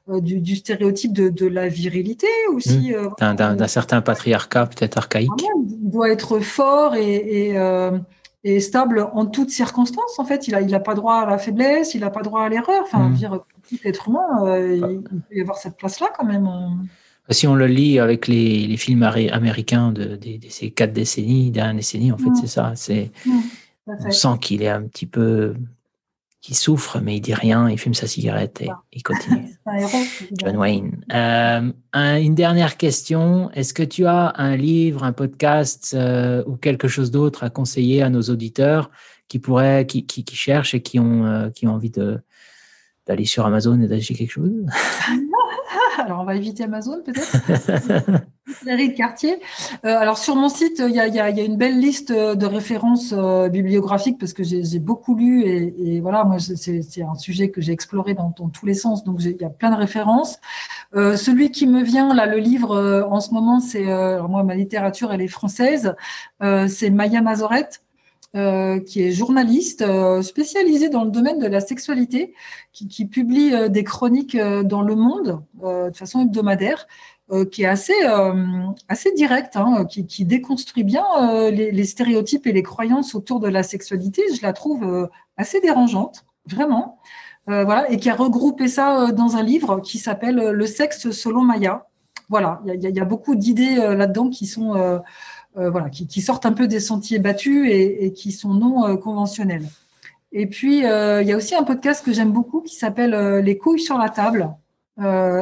[0.10, 2.91] euh, du, stéréotype de, la virilité aussi.
[2.91, 3.22] Mmh.
[3.22, 5.30] Euh, d'un certain patriarcat peut-être archaïque.
[5.38, 7.53] il doit être fort et,
[8.43, 10.18] et, stable en toutes circonstances.
[10.18, 12.43] En fait, il n'a il a pas droit à la faiblesse, il n'a pas droit
[12.43, 12.84] à l'erreur.
[12.84, 13.14] Enfin, mmh.
[13.14, 13.39] dire,
[13.70, 16.49] tout être humain, il, peut y avoir cette place-là quand même.
[17.32, 20.19] Si on le lit avec les, films américains de,
[20.49, 22.73] ces quatre décennies, dernières décennies, en fait, c'est ça.
[22.75, 23.11] C'est,
[23.88, 25.53] on sent qu'il est un petit peu,
[26.41, 29.57] qu'il souffre, mais il dit rien, il fume sa cigarette et il continue.
[30.39, 31.03] John Wayne.
[31.13, 33.51] Euh, une dernière question.
[33.51, 38.01] Est-ce que tu as un livre, un podcast euh, ou quelque chose d'autre à conseiller
[38.01, 38.89] à nos auditeurs
[39.27, 42.19] qui pourraient, qui, qui, cherchent et qui ont, euh, qui ont envie de,
[43.05, 44.51] d'aller sur Amazon et d'acheter quelque chose?
[45.97, 48.22] alors on va éviter Amazon peut-être.
[48.66, 49.39] de quartier.
[49.86, 54.18] Euh, alors sur mon site, il y, a, une belle liste de références euh, bibliographiques
[54.20, 58.32] parce que j'ai beaucoup lu et, voilà, moi c'est un sujet que j'ai exploré dans,
[58.32, 60.39] tous les sens, donc il y a plein de références.
[60.95, 65.12] Euh, celui qui me vient là, le livre en ce moment, c'est moi ma littérature
[65.12, 65.95] elle est française,
[66.41, 67.82] c'est Maya Mazorette.
[68.36, 72.36] Euh, qui est journaliste euh, spécialisée dans le domaine de la sexualité,
[72.73, 76.88] qui, publie euh, des chroniques dans Le Monde de façon hebdomadaire,
[77.51, 77.93] qui est assez
[78.88, 81.03] assez direct, hein, qui, déconstruit bien
[81.51, 84.23] les, stéréotypes et les croyances autour de la sexualité.
[84.36, 86.99] Je la trouve assez dérangeante, vraiment.
[87.45, 91.88] voilà, et qui a regroupé ça dans un livre qui s'appelle Le sexe selon Maya.
[92.30, 95.01] Voilà, il y a, beaucoup d'idées là-dedans qui sont
[95.58, 99.66] euh, voilà, qui, sortent un peu des sentiers battus et, qui sont non euh, conventionnels.
[100.32, 103.58] Et puis, euh, il y a aussi un podcast que j'aime beaucoup qui s'appelle Les
[103.58, 104.54] couilles sur la table,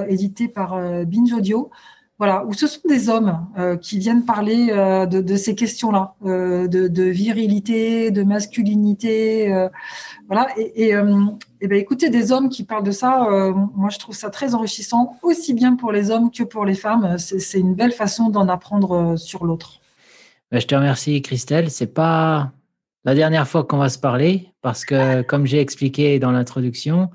[0.08, 1.72] édité par Binge Audio.
[2.20, 3.47] Voilà, où ce sont des hommes
[3.82, 9.68] qui viennent parler de, ces questions-là, de, virilité, de masculinité,
[10.28, 10.47] voilà.
[10.58, 10.95] Et, et,
[11.68, 13.28] ben, écoutez, des hommes qui parlent de ça,
[13.76, 17.18] moi je trouve ça très enrichissant, aussi bien pour les hommes que pour les femmes.
[17.18, 19.82] C'est une belle façon d'en apprendre sur l'autre.
[20.52, 21.70] Ben, je te remercie, Christelle.
[21.70, 22.54] C'est pas
[23.04, 27.10] la dernière fois qu'on va se parler parce que, comme j'ai expliqué dans l'introduction,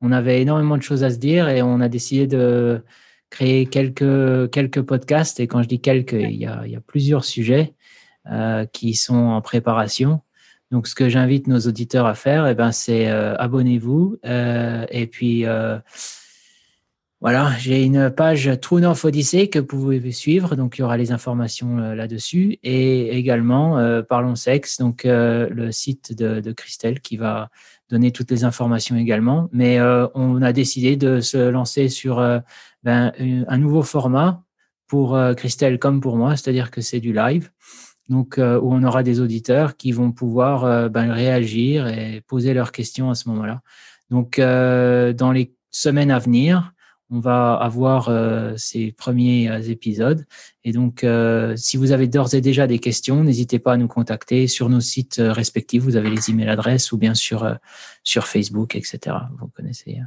[0.00, 2.82] on avait énormément de choses à se dire et on a décidé de
[3.28, 5.38] créer quelques, quelques podcasts.
[5.38, 7.74] Et quand je dis quelques, il y a, il y a plusieurs sujets
[8.30, 10.22] euh, qui sont en préparation.
[10.70, 15.06] Donc, ce que j'invite nos auditeurs à faire, eh ben, c'est euh, abonnez-vous euh, et
[15.06, 15.44] puis
[17.20, 20.96] voilà, j'ai une page True North Odyssey que vous pouvez suivre, donc il y aura
[20.96, 27.00] les informations euh, là-dessus, et également euh, Parlons Sexe, donc euh, le site de, Christelle
[27.00, 27.50] qui va
[27.90, 29.48] donner toutes les informations également.
[29.52, 32.16] Mais on a décidé de se lancer sur
[32.82, 34.42] ben, un nouveau format
[34.86, 37.50] pour Christelle comme pour moi, c'est-à-dire que c'est du live,
[38.10, 43.08] donc où on aura des auditeurs qui vont pouvoir ben, réagir et poser leurs questions
[43.08, 43.62] à ce moment-là.
[44.10, 46.74] Donc dans les semaines à venir,
[47.10, 50.26] on va avoir euh, ces premiers euh, épisodes.
[50.64, 53.88] Et donc, euh, si vous avez d'ores et déjà des questions, n'hésitez pas à nous
[53.88, 55.82] contacter sur nos sites respectifs.
[55.82, 57.56] Vous avez les emails adresses ou bien sur
[58.02, 59.16] sur Facebook, etc.
[59.38, 60.00] Vous connaissez.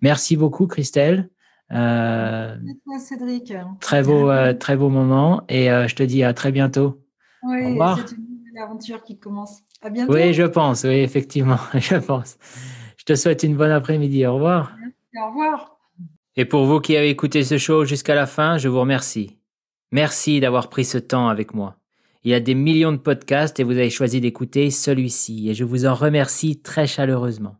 [0.00, 1.28] Merci beaucoup, Christelle.
[1.70, 2.60] Merci,
[3.00, 3.52] Cédric.
[3.80, 5.42] Très beau, très beau moment.
[5.48, 7.02] Et je te dis à très bientôt.
[7.42, 9.62] Oui, c'est une nouvelle aventure qui commence.
[9.82, 10.12] À bientôt.
[10.12, 10.84] Oui, je pense.
[10.84, 12.36] Oui, effectivement, je pense.
[12.96, 14.26] Je te souhaite une bonne après-midi.
[14.26, 14.76] Au revoir.
[15.16, 15.77] Au revoir.
[16.40, 19.40] Et pour vous qui avez écouté ce show jusqu'à la fin, je vous remercie.
[19.90, 21.74] Merci d'avoir pris ce temps avec moi.
[22.22, 25.64] Il y a des millions de podcasts et vous avez choisi d'écouter celui-ci et je
[25.64, 27.56] vous en remercie très chaleureusement.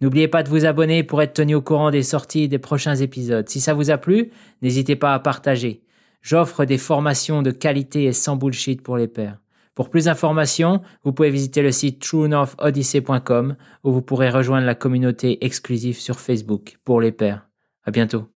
[0.00, 3.48] N'oubliez pas de vous abonner pour être tenu au courant des sorties des prochains épisodes.
[3.48, 5.84] Si ça vous a plu, n'hésitez pas à partager.
[6.20, 9.38] J'offre des formations de qualité et sans bullshit pour les pairs.
[9.76, 13.54] Pour plus d'informations, vous pouvez visiter le site truenorthodyssey.com
[13.84, 17.49] où vous pourrez rejoindre la communauté exclusive sur Facebook pour les pairs.
[17.90, 18.30] À bientôt.